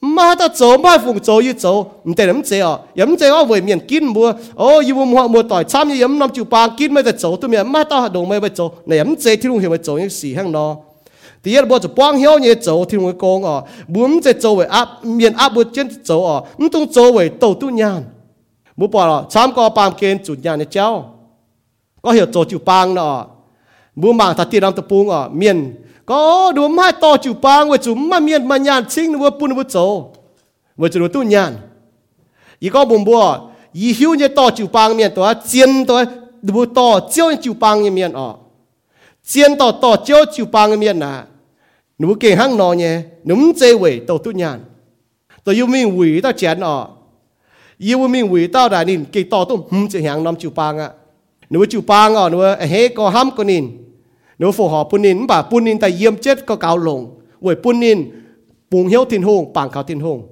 [0.07, 1.67] มาถ้าโจมาฝุ่งโจยี่โจ
[2.07, 4.27] มันแต่มันเจ้าอย่ามันเจ้าไว้เมียนกินบัว
[4.59, 10.69] โอ้ยมัวมัวมัวต่อยช้ำยี่ยำน้ำจิปางกินไม่แต่โจตัวเมียมาต่อดงไม่ไปโจเนี่ยมันเจ้าที่ลุงเห็นไปโจยังสี่ห้างนอ
[11.45, 18.05] 第一步就帮晓嘢做，听我讲哦，唔只做为压面压不真做哦，唔通做为到都人，
[18.79, 21.05] 冇办咯，参加办见主人嘅招，
[22.01, 23.27] ก็เหี่ยวโจจิวปังเนาะ
[26.08, 29.56] có đúng hai to chủ pa với chúng mà miền mà nhàn sinh vừa bùn
[29.56, 30.08] vừa chỗ
[30.78, 31.56] vừa chỗ tu nhàn
[32.60, 33.40] ý có bùn bùa
[33.74, 36.06] ý hiu như to chủ pa miền tôi chiến tôi
[36.42, 38.34] đủ to chiêu chủ pa miền ở ờ.
[39.26, 41.26] chiến to to chiêu chủ pa miền à.
[42.00, 44.60] Nếu kể hăng nó nhé nếu chơi với tàu tu nhàn
[45.44, 46.88] tôi yêu mình quỷ tao chén ở
[47.78, 50.72] yêu mình quỷ tao đã nín kỳ to tôi hum chơi hàng năm chủ pa
[50.72, 50.90] ờ, à
[51.50, 53.87] nếu chủ pa à, nếu hế có ham có nín.
[54.39, 57.57] nếu phù hợp bún nín bà bún nín tại yếm chết có cao lồng vậy
[57.63, 58.11] bún nín
[58.71, 60.29] bùng hiếu thiên hùng bang cao thiên hùng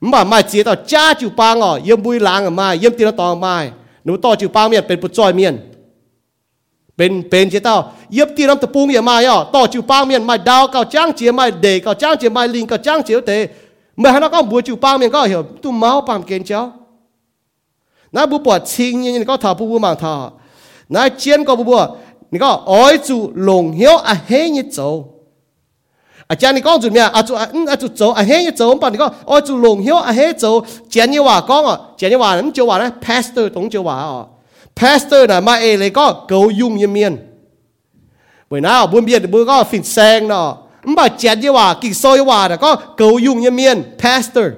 [0.00, 3.16] mà mai chỉ tao cha chịu bang ọ yếm bùi láng ở mai yếm tiền
[3.16, 3.70] tao mai
[4.04, 5.54] nếu tao chịu bang miềnเป็นปุจจอยเมียน
[6.96, 7.76] เป็นเป็นเจ้าเต้า
[8.14, 11.26] เย็บตีน้ำตะปูงอย่ามาย่อต่อจิวปางเมียนไม่ดาวเก่าจ้างเจี
[22.33, 25.05] 你看，爱主龙晓啊，黑一走。
[26.27, 27.11] 啊，家你讲做咩啊？
[27.13, 30.65] 啊做啊，嗯啊做走啊，黑一走，把你讲，爱主龙晓啊，黑走。
[30.89, 34.29] 前日话讲哦，前日话咁就话咧，pastor 懂就话哦
[34.73, 37.27] ，pastor 嗱，咪嚟讲夠用一面。
[38.47, 44.53] 為嗱，半邊半個 fin 聲咯，咁啊前日話，幾歲話嗱，講夠用一面，pastor。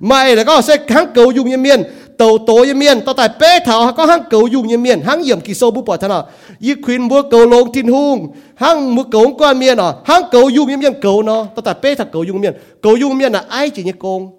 [0.00, 1.90] 咪嚟講，即係肯夠用一面。
[2.18, 3.00] tàu tố như miền.
[3.06, 5.00] Tao tại bế thảo có hang cầu dùng như miền.
[5.00, 6.22] Hăng yểm kỳ sâu bút bỏ thân à.
[6.60, 9.92] Y khuyên mua cầu lông tin hung hăng mua cầu quan miền à.
[10.04, 11.46] Hăng cầu dùng như miền cầu nó.
[11.54, 12.52] Tao tại bế thảo cầu dùng miền.
[12.82, 14.30] Cầu dùng miền là ai chỉ như công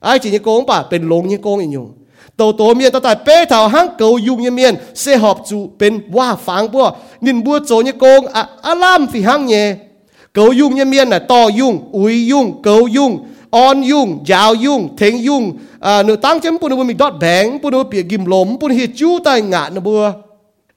[0.00, 0.84] ai chỉ như công bà?
[0.90, 1.78] Bên lông như công như
[2.36, 4.74] tàu tố miền, tao tại bế thảo hăng cầu dùng như miền.
[4.94, 6.90] Sẽ họp chủ bên hoa pháng búa
[7.20, 9.76] nhìn búa chỗ như công à, à alam phi hăng nhẹ.
[10.32, 14.96] Cầu dùng như miền là to dùng ui dùng, cầu dùng on yung giao yung
[14.96, 18.26] theng yung à nửa tăng chém bùn bùn mình đót bèn bùn bùn bìa gìm
[18.26, 20.12] lốm bùn hiệt chú tai ngã nửa bùa.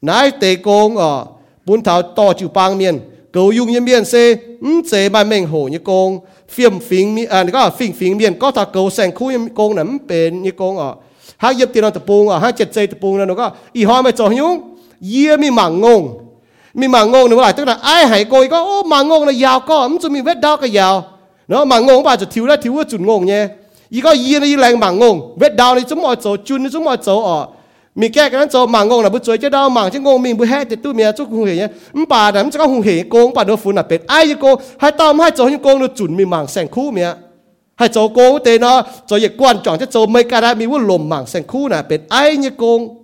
[0.02, 1.26] Nái tê công ở à,
[1.66, 3.00] bùn thảo to chịu pang miền
[3.34, 6.20] cầu yung nhân miền xê ừm xê ba mình hổ như công
[6.50, 9.76] phiêm phình mi à có phình phình miền có thảo cầu sành khu nhân công
[9.76, 10.86] nắm bền như công à.
[10.86, 10.94] ha
[11.38, 13.52] hai yếp tiền tập pung, à, ở hai chật dây tập pung là nó có.
[13.74, 14.76] Ý hoa mà cho nhung
[15.14, 16.18] yê mi mảng ngông
[16.74, 19.32] mi mảng ngông nữa lại tức là ai hãy coi có ô mảng ngông là
[19.32, 21.17] giàu có ấm cho mi vết đau cái giàu
[21.48, 23.48] nó mà ngông bà cho thiếu là thiếu chuẩn ngông nhé.
[23.90, 26.84] Ý có yên ý lành mà ngông vết đau này chúng mọi chỗ, chun chúng
[26.84, 27.48] mọi chỗ ở.
[27.96, 30.38] Mình kẹt cái chỗ mà ngông là bữa chơi chứ đau mà chứ ngông mình
[30.38, 31.68] bữa hết thì tôi mình chút không hề nhé.
[32.08, 34.02] Bà đám chắc hùng hề cô bà đâu phụ là bệt.
[34.08, 34.56] Ai cô?
[34.78, 37.14] Hai tao hai chỗ như cô nó chuẩn mình mảng sành khu mẹ.
[37.76, 38.84] Hai chỗ cô tế nó.
[39.08, 41.68] Chỗ việc quan trọng chứ chỗ mấy cái đó mình muốn lồm mảng sành khu
[41.68, 42.02] là bệt.
[42.10, 42.96] Ai như cô?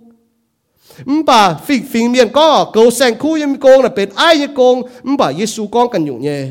[1.26, 4.08] Bà phình phình miền có, cầu sành khu như cô là bệt.
[4.14, 4.82] Ai như cô?
[5.18, 6.42] Bà Giêsu con cần nhủ nhé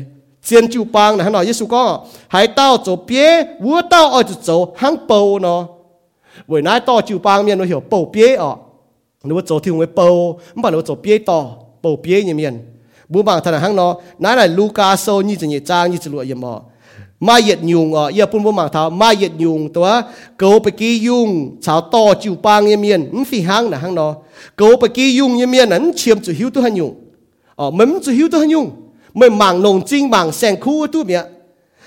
[0.43, 4.23] chiến chủ bang là hắn nói Giêsu con hãy tao chỗ bia vua tao ở
[4.43, 5.67] chỗ hang bầu nó
[6.47, 8.55] với nãy tao chủ bang miền nó hiểu bầu bia ở
[9.23, 11.45] nếu chỗ thiếu người bầu bà nếu chỗ bia to
[11.83, 12.59] bầu bia như miền
[13.07, 16.09] bố bằng thằng hang nó nãy là Luca sâu như chỉ nhẹ trang như chỉ
[16.09, 16.49] lụa gì mà
[17.19, 19.87] mai yết nhung ờ ia pun bố mang thảo mai yết nhungตัว
[20.41, 21.29] cầuไปกี้ยุ่ง
[21.65, 24.11] ชาวต่อจิวปางยเมียนนฟีหางนะหางเนาะ
[24.59, 26.91] cầuไปกี้ยุ่งยเมียนนั้นเชียมจุหิวตัวหันยุ่ง
[27.59, 28.65] อ๋อมันจุหิวตัวหันยุ่ง
[29.14, 31.22] mình mảng nồng chinh mảng sen khu tu mía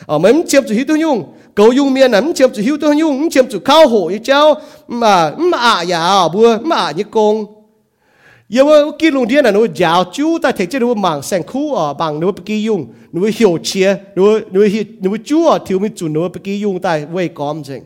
[0.06, 1.24] ở mấy chiếm chủ hữu tu nhung,
[1.56, 4.56] cầu dung miên nắm chiếm chủ hữu tu nhung chiếm chủ khao hổ như cháu.
[4.88, 7.46] Mà mà ạ dạ bùa mà ạ như công.
[8.50, 11.44] Giờ mà kia lùng điên là nó giáo chú, ta thấy chứ nó mảng sen
[11.44, 15.46] khu ở bằng nó bị kia dung nó hiểu chia nó nó hiểu nó chú
[15.46, 17.84] ở thiếu mi chủ nó bị kia dung tại quay com chừng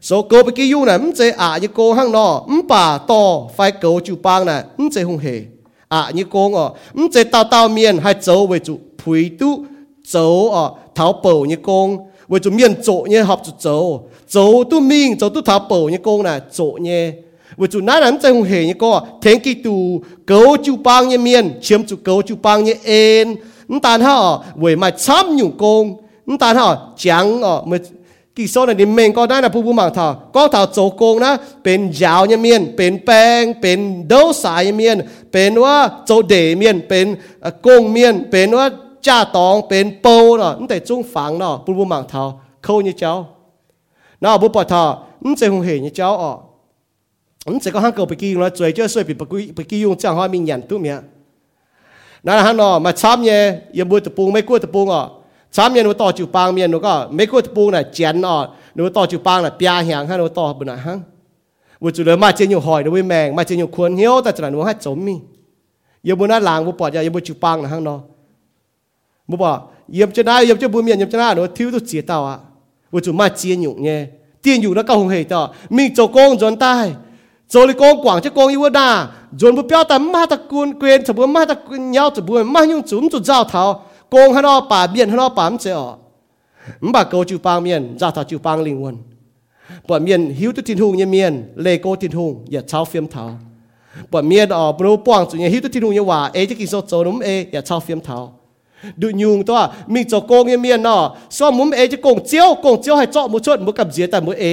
[0.00, 2.98] số cầu bị kia dung này mình sẽ à như cô hăng nọ mình bà
[2.98, 5.40] to phải cầu chủ bang này mình sẽ không hề
[5.88, 9.64] à như con ờ ừ chế tao tao miền hai châu với chú phùi tu
[10.08, 11.96] châu ờ tháo bổ như con
[12.28, 15.88] với chú miền chỗ như học chú châu, châu tu miên châu tu tháo bổ
[15.88, 17.12] như con này chỗ như
[17.56, 21.18] với chú nãy nãy hùng hề như con thiên kỳ tu cầu chú bang như
[21.18, 23.36] miền chiếm chú cầu chú bang như en.
[23.82, 24.16] Tàn hả
[24.54, 25.94] với mà chăm nhung con
[26.38, 27.78] tàn hả chẳng ờ mới
[28.38, 31.32] กี่โซนนี่เมงก็ได้นะผู้ผู้หมากทาก็ถาโจโกงนะ
[31.64, 33.10] เป็นยาวเมียน เป็นแป
[33.40, 33.78] งเป็น
[34.08, 34.96] เดาสายเมียน
[35.32, 35.76] เป็นว่า
[36.06, 37.06] โจเดเมียน เป็น
[37.66, 38.66] กงเมียน เป็นว่า
[39.06, 40.06] จ้าตอง เป็นโป
[40.38, 42.22] เนาะนั่แต่จุ้งฝังเนาะผู้ผู้หมากทา
[42.64, 43.12] เขาเนี่เจ้า
[44.20, 44.84] เนาะผู้ปอทา
[45.24, 46.32] นั่นจะคงเหนี่ยเจ้าอ๋อ
[47.52, 50.98] นั่นจะก็ห้างเกิดไปกี่ยงแล้วจวยเจ้าสวยไปกี่ไปกี่ยุงจ้างห้อยมีหยันตุ้มเนี่ย
[52.26, 53.40] นั่นฮะเนาะมาช้ำเนี่ย
[53.78, 55.02] ยังบัวตะปูงไม่กู้ตะปูอะ
[55.56, 58.38] สามเมียหนูต่อจูปางเมียหนูก็ไม่กู้ปูน่ะเจียนอะ
[58.74, 60.98] หนูต่อจูปางน่ะปยาแหงฮะหนูต่อบุญหัง
[61.82, 65.14] บุจุเลมาเจียนอยู่หอยหนูแมงมาเจียนอยู่ควนเหี้ยวแต่จระหนูให้สมมี
[66.04, 67.98] เยบุน่าหลางบุปอดยาเยบุจูปางน่ะฮังเนาะ
[69.30, 69.52] บุปอ
[69.94, 72.36] เยียมจะได้เยียมจะบุญเมียเยียมจะได้หนูทิ้วตุเจียเต่าอะ
[72.92, 74.00] บุจุมาเจียนอยู่เงี้ย
[74.40, 75.40] เตียนอยู่แล้วก็หงเหยต่อ
[75.76, 76.74] มีโจโกงจนใต้
[77.50, 78.88] โจลิโกงกว่างจะโกงอีวดา
[79.40, 83.62] จนบุเปียวแต่มาตะกุนเกวียนจะบุมาตะกุนเยาจะบุมายุ่งจุ๋มจุดเจ้าเท้า
[84.13, 85.77] กงให้นอป่าเบียนให้นอป่ามเจ้า
[86.83, 88.95] มันบ่าโกจูปางเมียนเจ้าเท้าจูปางลิงวัน
[89.87, 93.23] ปวดเมียนหิวตุทินหุงเมียนเลโกทินหุงอย่าเช้าเฟียมเท้า
[94.11, 98.17] ปวดเมียนอ๋อปนูป้องจุดเนี่ยหิวตุทินหุงอย่าว่าเอจะกินโซโจนุ่มเออย่าเช้าเฟียมเท้า
[99.01, 99.61] ดูยุงตัว
[99.93, 101.01] มีจกงเมียนเนาะ
[101.37, 104.45] ซ้อมมุมเอจะกงเจียวกงเจียวให้เจาะมุชดมุกับเจียแต่มุเอ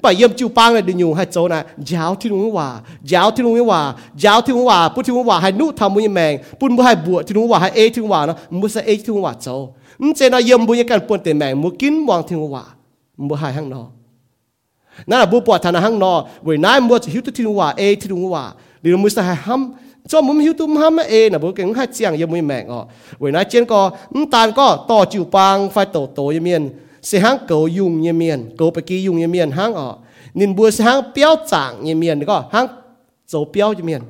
[0.00, 1.60] ไปเยี่ยมจิวปังเลยดูยุงให้โจนะ
[1.90, 2.68] ยาวที่ลุงว่า
[3.12, 3.80] ยาวที่ลุงว่า
[4.24, 9.46] ยาวที่ลุงว่าพูดที่ลุงว่าให้นุทำมุยแมงปุ่นบุให้บวชที่ลุงว่าให้เอที่ลุงว่าเนาะมุสเอที่ลุงว่าโจ
[10.02, 12.64] มเจนะเยี่ยมบุญกันปนเตแมงมุกินวางที่ลุงว่า
[13.28, 13.82] มุให้ห้างนอ
[15.08, 16.12] นั่นบุปผาทาห้างนอ
[16.44, 18.44] เว้ยนายมุจะหิวที่ลุงว่าเอที่ลุงว่า
[18.80, 19.62] หรือมุสให้ห้ำ
[20.08, 22.84] cho muốn hiểu tụm ham ê nè bố cái hai chiang yếm mùi mẹ ngọ
[23.18, 23.90] vậy nói trên có
[24.30, 26.70] tàn có to chịu bang phải tổ tổ yếm miền
[27.08, 29.96] sẽ hang cầu dùng như miền cầu bạch kỳ dùng như miền hang ở.
[30.34, 32.66] Nên bùa sẽ hang béo trạng như miền có hang
[33.26, 34.00] dấu béo như miền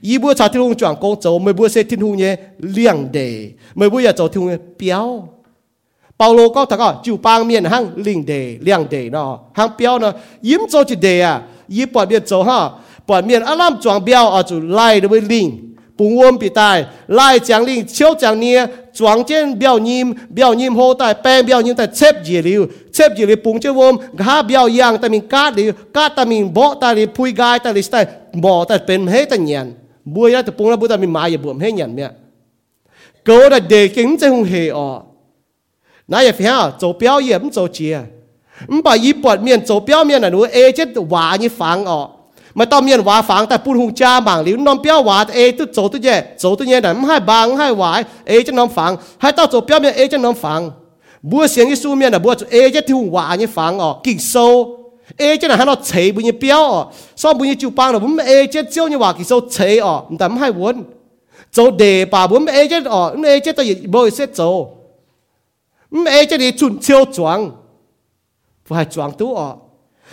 [0.00, 3.12] ý bùa trả thiên hùng chọn công dấu mấy bùa sẽ thiên hùng như liang
[3.12, 3.50] đề.
[3.74, 5.28] Mấy bùa giờ dấu thiên hùng nhé béo
[6.18, 9.70] bao lô có thật có chịu bang miền hang linh đề, liang đề đó hang
[9.78, 10.12] béo nó.
[10.42, 11.42] Yếm dấu chỉ đề à?
[11.68, 12.70] Ý bỏ điện dấu ha?
[13.06, 15.67] Bỏ miền alam chọn béo ở chỗ lại đối với linh
[15.98, 28.06] 不问比带来将领秋将呢，撞见表音表音后代变表音在切一流，切一流碰着我们，他表扬但 mình cắt đi cắt tại mình bỏ ta đi phui gai ta đi tại
[28.32, 29.72] bỏ ta, bên hết ta nhàn
[30.04, 32.10] bùi ra từ bùng ra bùi ta mình mai giờ buồn hết nhàn mẹ
[33.24, 35.02] cố là để kính trên hùng hề ọ
[36.08, 38.00] nãy giờ phía chỗ biểu diễn chỗ chia
[38.68, 42.10] 唔把一半面做表面啊，如 phẳng 即話你反哦。
[42.58, 45.64] mà tao miền hóa phẳng tại bùn hùng cha mảng liu nằm béo hóa ê tu
[45.74, 48.96] chỗ tu nhẹ chỗ tu nhẹ nằm hai bang hai hoài ê cho nằm phẳng
[49.18, 50.70] hai tao chỗ béo miền ê cho nằm phẳng
[51.22, 53.94] bùa xiềng cái su miền là bùa chỗ ê cho thu hóa như phẳng ờ
[54.04, 54.78] kinh sâu.
[55.16, 56.86] Ê cho là hắn nó chế bùn như béo ờ.
[57.16, 59.78] So bùn như chịu bang là bùn ê cho chiêu như hóa kinh sâu chế
[59.78, 60.82] ờ nằm hai vốn
[61.52, 64.66] chỗ đề bà bùn ê cho ờ ê cho tao bồi xét chỗ.
[66.06, 67.50] Ê cho đi chuẩn chiêu choáng.
[68.66, 69.52] Phải choáng tú ờ.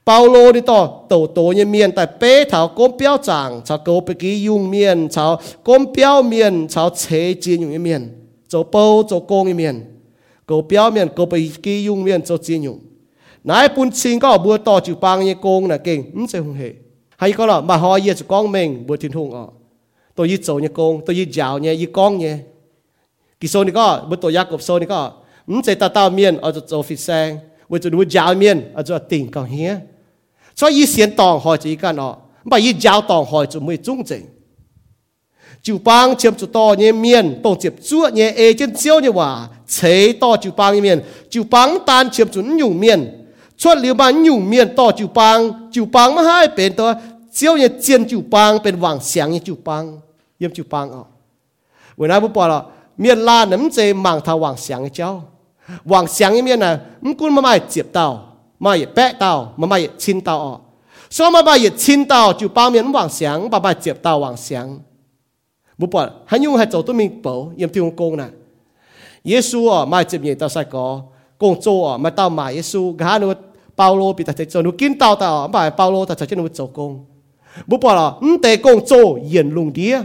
[0.07, 4.01] Paulo đi to tổ tổ như miền tại bế thảo cốm béo chẳng chào cầu
[4.01, 8.09] bị ký dung miền, chào cốm béo miền, chào chế chiến dùng miền
[8.49, 9.85] chỗ bầu chỗ công như miền,
[10.47, 12.79] cầu béo miền, cầu bị ký dung miền chỗ chiến dùng
[13.45, 16.55] nãy bún xin có bữa to chịu bằng như công là kinh không sẽ không
[16.55, 16.71] hề
[17.17, 19.47] hay có là mà họ yết cho con mình bữa thiên hùng ở.
[20.15, 22.37] Tôi yết chỗ như công tôi yết giáo như yết con nhé
[23.41, 25.01] กิโซนี่ก็บตัวยากบโซนี่ก็
[25.49, 27.29] อืมเจตาตาเมียนเอาจะโจฟิแซง
[27.71, 29.71] วจะดูยาวเมียนเอาจะติ่งกองเฮีย
[30.59, 32.11] ช่วยยีเสียนตองหอยจะอีกันอ๋อ
[32.49, 34.23] ไม่ยียาวตองหอยจะไม่จุ้งจริง
[35.65, 39.29] จิวปังเชื่อมจุดต่อเนี่ยเมียนต้องเจ็บจั่วเนี่ยเอเจนเซียวเนี่ยว่า
[39.73, 40.99] เฉยต่อจิวปังเนี่ยเมียน
[41.33, 43.01] จิวปังตานเชื่อมจุดอยู่เมียน
[43.61, 45.39] ช่วยเหลือบ้านอยู่เมียนต่อจิวปัง
[45.75, 46.89] จิวปังไม่ให้เป็นตัว
[47.35, 49.83] เซียวเนี่ยเจียนจิวปังเป็นหวังเสียงเนี่ยจิวปัง
[50.39, 51.03] เยี่ยมจิวปังอ๋อ
[51.99, 52.61] เวลาผมบอกละ
[53.01, 55.23] miền la nấm dê màng thao hoàng sáng cháu.
[55.85, 58.27] Hoàng sáng miền là mắm cún mà mai chịp tàu
[58.59, 60.61] mai bé tàu, mà mai chín tàu
[61.11, 64.37] so mà mai chín tàu, chịu bao miền hoàng sáng bà mai chịp tàu hoàng
[64.37, 64.79] sáng
[65.79, 68.25] bố bỏ hắn nhung hai cháu tôi mình bảo yếm tiêu công nè.
[69.25, 71.01] Giêsu ở mai chịp nhị tao sai có
[71.39, 73.19] công chỗ ở mà tao mãi Giêsu gã
[74.25, 74.99] ta thấy cho nó kín
[76.67, 77.05] công
[77.67, 80.01] bố bỏ là ừ tề công chỗ yên lùng đĩa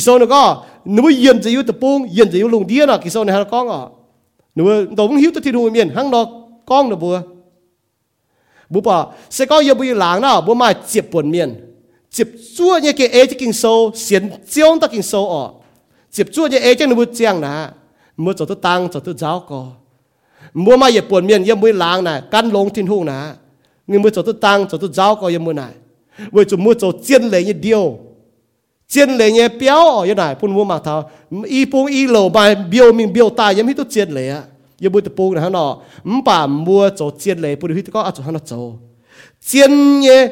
[0.00, 2.88] số nó có nếu mà yên chỉ yêu tập bông yên chỉ yêu lùng điên
[2.88, 3.82] à kỳ sau này hả con à?
[4.54, 6.26] Nếu mà đống hiếu tới thiên hùng miền hăng nó
[6.66, 7.20] con nó bùa.
[8.68, 11.74] Bố bảo sẽ có yêu bùi làng nào bố mà chịp buồn miền.
[12.10, 15.44] Chịp chua như cái ế chỉ kinh sâu xiên chiong ta kinh sâu à
[16.10, 17.72] chịp chua như ế chứ nó bùi chiang nà.
[18.16, 19.66] Mua cho tôi tăng cho tôi giáo co
[20.54, 23.34] mua mà yêu buồn miền yêu bùi làng nà, căn lông thiên hùng nà,
[23.86, 25.72] người mua cho tôi tăng cho tôi giáo co yêu mua này
[26.30, 28.07] với chúng mua cho chiên lấy như điều
[28.88, 31.10] chiến lệ nhé béo ở như này phun mua mặt thảo,
[31.44, 34.42] y phun y lầu bài biểu mình biểu tài yếm hít tu chiến lệ à
[34.80, 38.02] yếm bút phun là hắn nọ mắm bà mua cho chiến lệ bút hít có
[38.02, 38.72] ở chỗ hắn chỗ
[39.46, 40.28] chiến nhé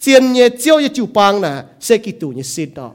[0.00, 2.90] chiến nhé chiêu như chịu bang nè sẽ kỳ tụ như xin đó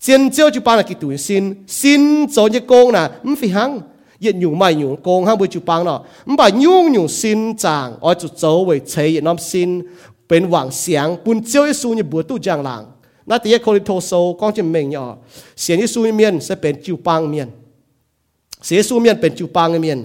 [0.00, 3.36] chiến chiêu chịu bang là kỳ tụ như xin xin chỗ như công nè mắm
[3.36, 3.80] phi hăng
[4.18, 7.56] yết nhung mai nhung công hăng bút chịu bang nọ mắm bà nhung nhung xin
[7.56, 9.82] chàng ở chỗ chỗ về chơi yết nom xin
[10.28, 12.84] bên vàng sáng bún chiêu như su như bút tu giang làng
[13.21, 13.49] งปุ่นเจ้า一数你不都这样lang。
[13.49, 15.05] 那第一โครินโตโซก็จะเมงย่อ
[15.59, 17.49] เสียงยิสูเมียนจะเป็นจิวปังเมียน
[18.65, 19.99] เสียสูเมียนเป็นจิวปังเมียน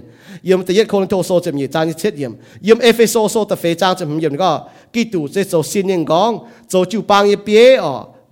[0.49, 2.33] ยม第一โครินโตโซจะมีจานเช็ดยม
[2.67, 4.51] ยมเอเฟโซโซแต่เฟจางจะมียมก็
[4.95, 6.13] กิตูจะ做新人讲
[6.71, 7.49] 做จิวปัง一别
[7.85, 7.87] 哦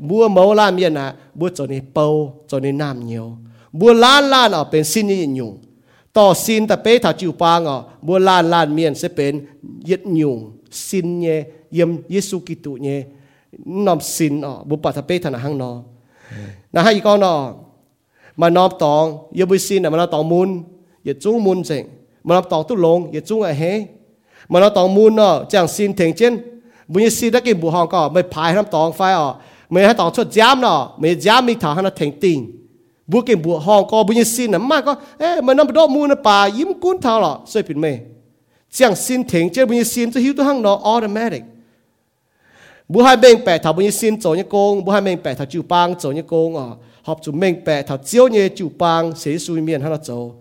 [0.08, 1.06] บัวเมาลาเมียนนะ
[1.38, 2.04] บัว做นี่เปา
[2.50, 3.26] 做นี่น้ำเหนียว
[3.78, 5.52] บัวล้านล้านอ๋อเป็นสินยินยุง
[6.16, 9.32] ต่อสินแต่เป้ถ้าจิวปังอ๋อบัวล้านล้านเมียนจะเป็น
[9.88, 10.38] ยึดยุง
[10.86, 11.38] สินเนี่ย
[11.78, 13.00] ยมเยซูกิตูเนี่ย
[13.85, 15.71] น้อมสินออบุปผาทะเปธนาหังนอ
[16.73, 17.33] นะให้อีกอนอ
[18.41, 19.03] มาน้อมตอง
[19.39, 20.49] ยบุสินมาน้อมตองมุน
[21.05, 21.83] อย่าจู้มุนเสง
[22.27, 23.63] มาน้อมตองตุลงอย่าจู้ไอเฮ
[24.51, 26.33] มาน้อมตองมุนนอจังสินเถงเจน
[26.91, 29.29] บุญสินตะกินบุหองก็ไม่พายน้ำตองไฟออ
[29.71, 32.39] ไม่ให้ตองชดย้ำนอไม่ย้ำมีถาหันเถงติง
[33.11, 37.85] บุกินบุหองก็บุญสินน่ะมากก็เอ๊ะมานน้ำดอมุนป่ายิ้มกุ้นเท่าหรอสวยผิดไหม
[38.77, 41.43] จังสินเถงเจนบุญสินจะหิวตัวหังนอออโตเมติก
[42.88, 45.45] bu hai bên bè thảo bún xin chỗ nhé công bu hai bên bè thảo
[45.45, 46.65] chịu bang chỗ nhé công à
[47.03, 50.31] học chủ mình bè thảo chiếu nhé chịu bang sẽ suy miền hắn là chỗ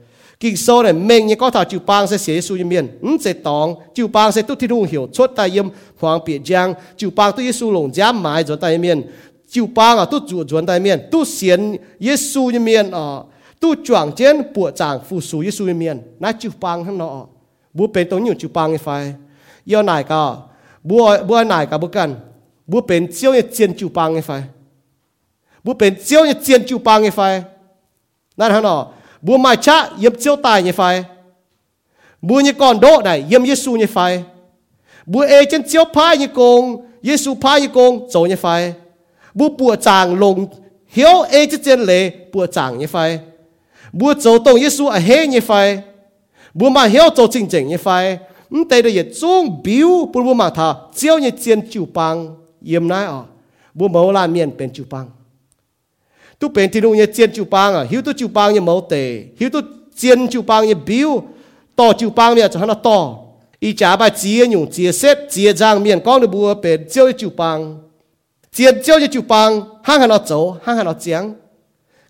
[0.41, 3.33] kỳ sau này mình như có thảo chịu bang sẽ sẽ suy miền ừ sẽ
[3.33, 5.69] tòng chịu bang sẽ tu thi đu hiểu chốt tại yếm
[6.01, 9.03] hoàng biệt giang chịu bang tôi yesu lồng giám mãi rồi tại miền
[9.49, 13.17] chịu bang à tu chủ chuẩn tại miền tu xiên yesu như miền à
[13.61, 17.27] tu chuẩn trên bộ trạng phụ số yesu như miền nãy chịu bang hắn nọ
[17.73, 19.15] bu bên tôi nhiều chịu bang như phải
[19.67, 20.27] giờ này cả
[20.83, 22.15] bu bu này cả bu cần
[22.67, 24.43] bu bên chiếu như chiến chu bang phải
[25.65, 27.43] bu bên chiếu như chiến chu bang phải
[28.41, 28.81] นั่นฮะเนาะ
[29.27, 30.83] บัวมาชะเยี่ยมเจียวตายเนี่ยไฟ
[32.29, 33.99] บัวเนี่ยก่อนโดดไหนเยี่ยมเยซูเนี่ยไฟ
[35.13, 36.63] บัวเอเจนเจียวพายเนี่ยโกง
[37.07, 38.47] เยซูพายเนี่ยโกงโจเนี่ยไฟ
[39.39, 40.37] บัวปัวจางลง
[40.95, 42.03] เหียวเอเจเจนเลย
[42.33, 42.97] ปัวจางเนี่ยไฟ
[43.99, 45.51] บัวโจตรงเยซูอะเฮเนี่ยไฟ
[46.59, 47.89] บัวมาเหียวโจจริงๆเนี่ยไฟ
[48.53, 52.17] นั่นแต่เดียจุ้งบิวปุ่นบัวมาท่าเจียวเนี่ยเจียนจิวปัง
[52.67, 53.21] เยี่ยมนายอ๋อ
[53.79, 55.07] บัวเมาลานเมียนเป็นจูปัง
[56.39, 58.95] ตุเป็นที่นู่นเนี่ยเจียนจูปังอ่ะหิวตุจูปังเนี่ยเมาเต
[59.39, 59.61] หิวตุ
[59.97, 61.11] เจียนจูปังเนี่ยบิว
[61.79, 62.99] ต่อจูปังเนี่ยจะหันต่อ
[63.63, 67.59] อีจ๋าไปเจียอยู่เจียเซ็ตเจียจางเมียนก้องเดือบัวเป็นเจียวจูปัง
[68.53, 69.51] เจียนเจียวจูปัง
[69.87, 70.33] ห้างหันเอาโจ
[70.65, 71.23] ห้างหันเอาเจียง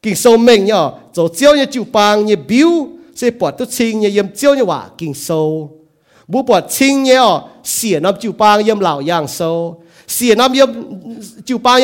[0.02, 0.82] กิ่งโซเม่งเนี่ย
[1.12, 2.70] โจเจียวเนี่ยจูปังเนี่ยบิว
[3.16, 5.28] เสปวดตุชิงเนี่ยเยี่ยมเจียวเนี่ยว่ากิ่งโซ
[6.30, 7.24] บัวปวดชิงเนี่ย
[7.70, 9.40] เสียน้ำจูปังเยี่ยมเหล่ายางโซ
[10.13, 10.33] เยี่ย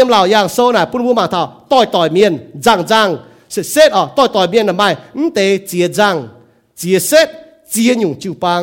[0.06, 2.34] มเหล่าอย่างโซน่ะปุ่นผู้มาเท่าต่อยต่อยเมียน
[2.66, 3.08] จังจัง
[3.52, 4.84] เสร็จเสร็จอ๋อต่อยต่อยเมียนทำไม
[5.16, 6.16] อืมเตะเจียจัง
[6.78, 7.28] เจียเสร็จ
[7.70, 8.62] เจียหยุ่งจิวปาง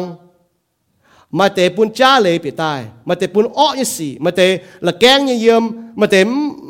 [1.38, 4.46] มาเตะปุ่นจ้าเลยไปตายมาเตะปุ่นอ้อยี่สี่มาเตะ
[4.86, 5.62] ละแกงเยี่ยม
[6.00, 6.20] มาเตะ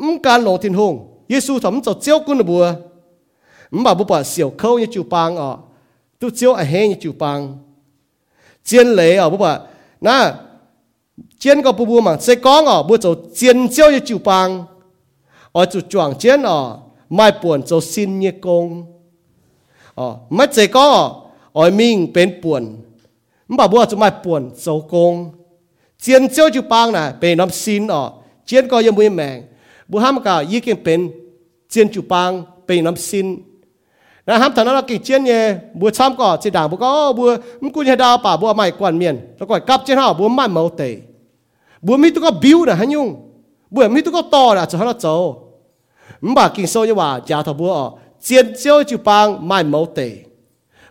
[0.01, 0.93] อืมการหลงทิ้งหง
[1.29, 2.63] เยซูทำจะเจ้ากุนบัว
[3.71, 5.49] อืมบ่าบุปผาเสี่ยวเข้ายี่จิวปางอ๋อ
[6.19, 7.39] ตู้เจ้าไอ้เฮงยี่จิวปาง
[8.65, 9.51] เจียนเลยอ๋อบุปผา
[10.05, 10.15] น่ะ
[11.38, 14.64] chiến có bù bù mà sẽ có ở bữa chỗ chiến chiếu như chịu bằng
[15.52, 16.78] ở chỗ chuồng chiến ở
[17.10, 18.84] mai buồn chỗ xin như công
[19.94, 21.14] ở mất sẽ có
[21.52, 22.76] ở mình bên buồn
[23.48, 25.30] mà bữa chỗ mai buồn chỗ công
[25.98, 28.10] chiến chiếu chịu bằng này bên nắm xin ở
[28.46, 29.42] chiến có như mũi mèn
[29.88, 31.10] bữa ham cả ý kiến bên
[31.68, 33.36] chiến chịu bằng bên nắm xin
[34.26, 37.12] na ham thằng nó là kỳ chiến nhé bữa xăm cỏ chỉ đảng bữa có
[37.12, 37.36] bữa
[37.74, 40.48] cũng như đào bà bữa mày quản miền nó gọi cắp chiến hảo bữa mày
[40.48, 41.00] mẫu tẩy
[41.86, 43.08] บัวมีตุก็บิวนะฮันยุง
[43.74, 45.06] บัวมีตุก็ต่อนะจะฮันละโจ
[46.26, 47.70] มบากินโซยว่ายาทบัว
[48.24, 50.00] เจียนเจียวจูปังไม่เมาเต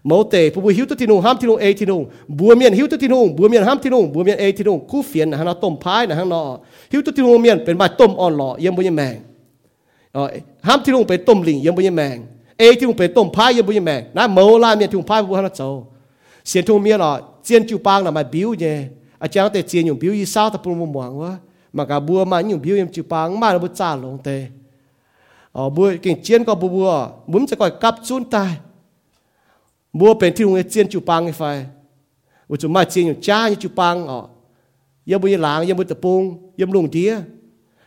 [0.07, 2.01] เมาเตผู้บุหิวตัวทีนุงห้ามทีนุงเอทีนุง
[2.37, 6.41] บัวเมียนหิวตัวทีนุงบัวเมียนห้ามทีนุงบัวเมียนเอทีนุ่งคู่เฟียนนะฮันลาต้มพายนะฮันนอ
[6.91, 9.15] หิวตัวทีนุงเมียนเป็นใบต้มอ่อนหล่อเยี่ยมบุญแมง
[10.67, 12.17] ห้ามทีนุงเป็นต้มลิงเยี่ยมบุญแมง
[12.59, 15.61] เอที่นุงเป็นต้มพายเยี่ยบุญแมงนะเมาลาเมียนที่นุ่งพายบัวฮันละโจ
[16.47, 17.11] เสียนทุ่งเมียนหล่อ
[17.43, 18.77] เจียนจูปังนะมาบิวเนี่ย
[19.21, 21.31] อาจารย์แต่เจียนอยู่บิวยี่สาวตะปูมมวงวะ
[21.77, 24.29] มากาบัวมาอยู่บิวยังจูปังมาแล้วบุจ่าลงเต
[25.55, 26.89] อ๋อบัวเก่งเจียนก็บัว
[27.31, 28.51] บุ้มจะก่อยกับจุนตาย
[29.99, 31.43] บัวเป็นที่โรงเรียนเจียนจูปังไอ้ไฟ
[32.49, 34.19] อุจุมาเจียนอยู่จ้าอยู่จูปังอ๋อ
[35.09, 36.21] ยังบุยหลางยังบุตะปูง
[36.59, 37.11] ยังลุงเดีย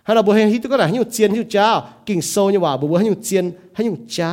[0.07, 1.67] ฮัลโหลบัวเฮงฮิตก็ไหนให้อยู่เจียนให้อยู่จ้า
[2.09, 4.31] กิ่งโซเนี่ยว่าบัวให้อยู่เจียนให้อยู่จ้า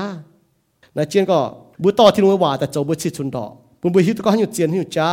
[0.96, 1.38] นะเจียนก็
[1.82, 3.52] บัวต่อที่โรงเรียนว่าแต่เจ้าบัวชิดชุนดอก
[3.94, 5.08] บัวฮิตก็ให้อยู่เจียนให้อยู่จ้า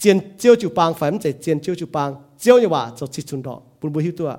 [0.00, 2.14] chiến chiếu chụp bang phải không chiến chiếu chụp bang.
[2.38, 3.60] Chiếu như vậy cho chỉ chun đó.
[3.82, 4.36] Bún bún hiểu tua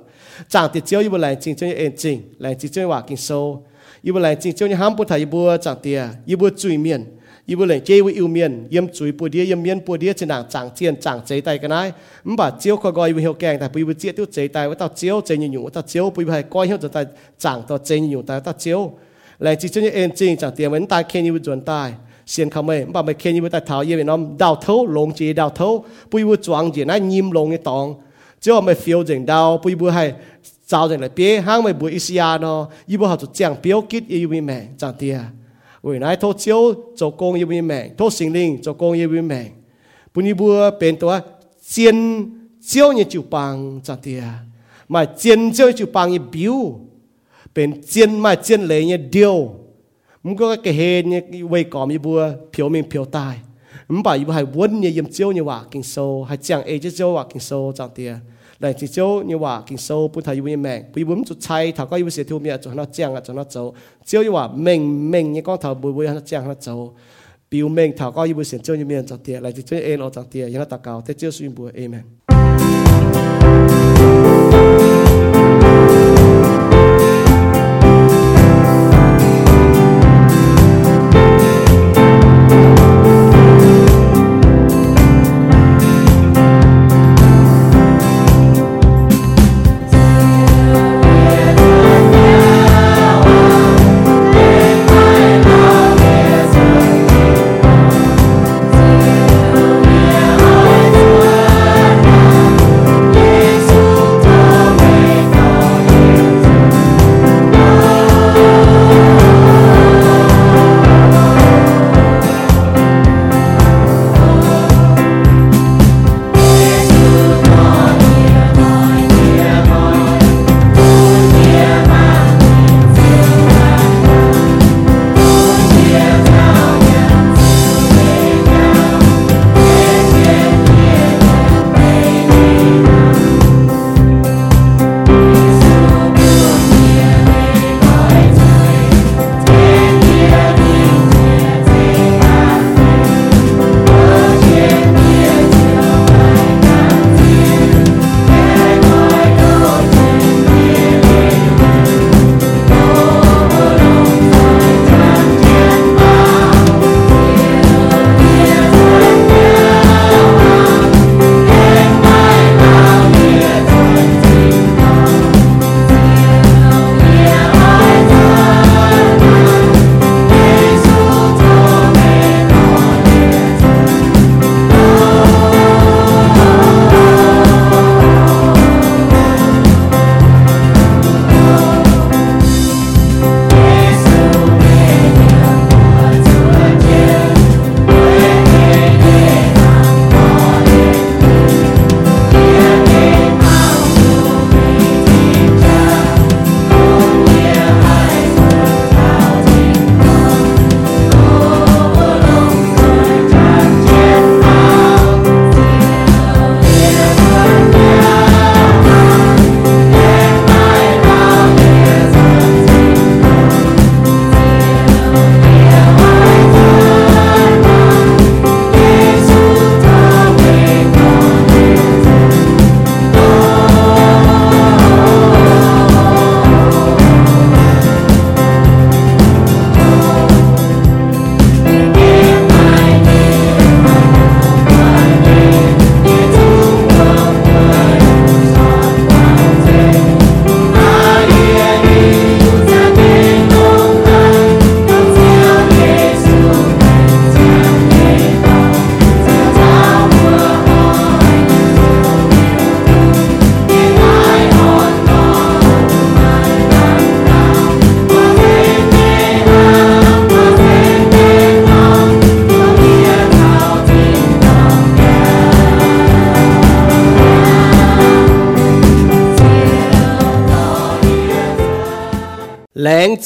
[0.49, 2.88] chẳng thì chiếu như vậy là chính chiếu như em chính là chính chiếu như
[2.88, 3.66] vậy kinh sâu.
[4.03, 6.78] Như vậy là chính chiếu như ham bút thầy bùa chẳng tiề như bùa chui
[6.78, 7.18] miền.
[7.47, 10.14] Như bùa là chơi với yêu miền yếm chui bùa đĩa yếm miền bùa đĩa
[10.14, 11.91] trên đảng chẳng tiền chẳng chế tay cái này
[12.24, 14.76] mà bảo chiếu coi gọi bùa hiệu kèn tại bùa chia tiêu chế tay với
[14.76, 17.05] tao chiếu chế như nhũ tao chiếu bùa phải coi hiệu cho tay
[17.38, 18.93] chẳng tao chế như nhũ tay tao chiếu,
[19.39, 21.93] là chính chiếu như em chính chẳng tiề mình tay khen như bùa chuẩn tay
[22.26, 27.95] 先看没，把没看你们在讨厌那到头龙节到头，不一不庄节那阴龙一档，
[28.39, 30.15] 只要没 feel 整到，不一不还
[30.65, 35.34] 招人来别行没不一下呢，一不好就讲标记一位命咋的啊？
[35.82, 39.51] 为来偷酒做工一位命，偷心灵做工一位命，
[40.11, 40.49] 不一不
[40.80, 41.22] 变多
[41.59, 41.93] 尖
[42.59, 44.43] 椒你就帮咋的啊？
[44.88, 46.76] 买尖椒就帮你 build，
[47.51, 49.61] 变尖买尖雷你 deal。
[50.26, 52.19] มึงก็กระเฮนเนี่ยไว้ก่อมีบัว
[52.51, 53.36] เผียวเมียงเผียวตาย
[53.93, 55.95] มึงบอกอยู่ว่าให้วนเนี่ยยิมเจียวเนี่ยว่ากินโซ
[56.28, 58.11] ให้เจียงเอเจียวว่ากินโซจังเตีย
[58.59, 63.55] แต่จีเจียวเนี่ยว่ากินโซปุ่นไทยอยู่เนี่ยแมงปุ่นบุ้มจุดใช้ถ้าก็อยู่เสียทุ่มเนี่ยจนเราเจียงอ่ะจนเราโจ
[64.07, 66.67] เจียวเนี่ยว่าเมงเมงเนี่ยก็ถ้าบุ้มบุ้มเราเจียงเราโจ
[67.51, 72.03] ปิวเมงถ้าก็อยู่เสียเจียวเนี่ยแมงจังเตียแต่จีเจียวเอ็นออกจังเตียยังเราตะเกาแต่เจียวสุยบัวเอเมน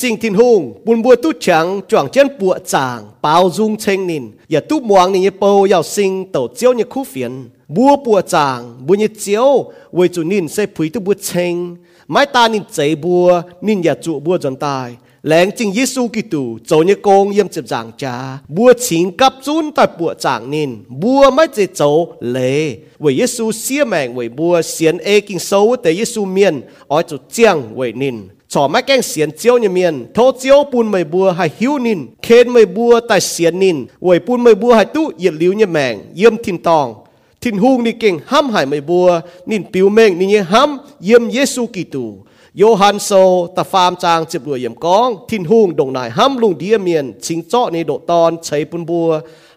[0.05, 4.31] sinh thiên hùng buồn bùa tu chẳng chuẩn chân bùa chàng bao dung thanh nìn
[4.49, 8.21] giờ tu muang nìn nín bầu giàu sinh, tổ chiếu như khu phiền bùa bùa
[8.21, 11.75] chàng bùa như chiếu với chủ nìn sẽ phí tu bùa thanh
[12.07, 16.57] mái ta nìn chế bùa nìn giờ trụ bùa dân tài lãng chính Giêsu Kitô
[16.65, 20.83] cho như công yếm chụp giảng cha bùa chính cấp chun tại bùa chàng nìn
[20.87, 25.75] bùa mái chế chỗ lệ với Giêsu xia mệnh với bùa xiên ê kinh sâu
[25.83, 36.87] tại Giêsu miên ở chỗ chiang với nìn ชอไม่แกงเสียนเจียวเนี่ยเมียนโทเจียวปูนไม่บัวให้หิวนินเคนไม่บัวแต่เสียนนินเวยปูนไม่บัวให้ตู้เหยียดลิ้วเนี่ยแมงเยี่ยมทินตอง
[37.41, 39.07] ทินฮุงนี่เก่งห้ำหายไม่บัว
[39.49, 42.05] นินปิวเมงนี่ห้ำเยี่ยมเยซูกิตู
[42.57, 43.09] โยฮันโซ
[43.55, 49.09] ตะฟามจางจิบรวยเยำกอง ทินหุงดงนายห้ำลุงเดียเมียนชิงเจาะในโดตอนใช้ปุนบัว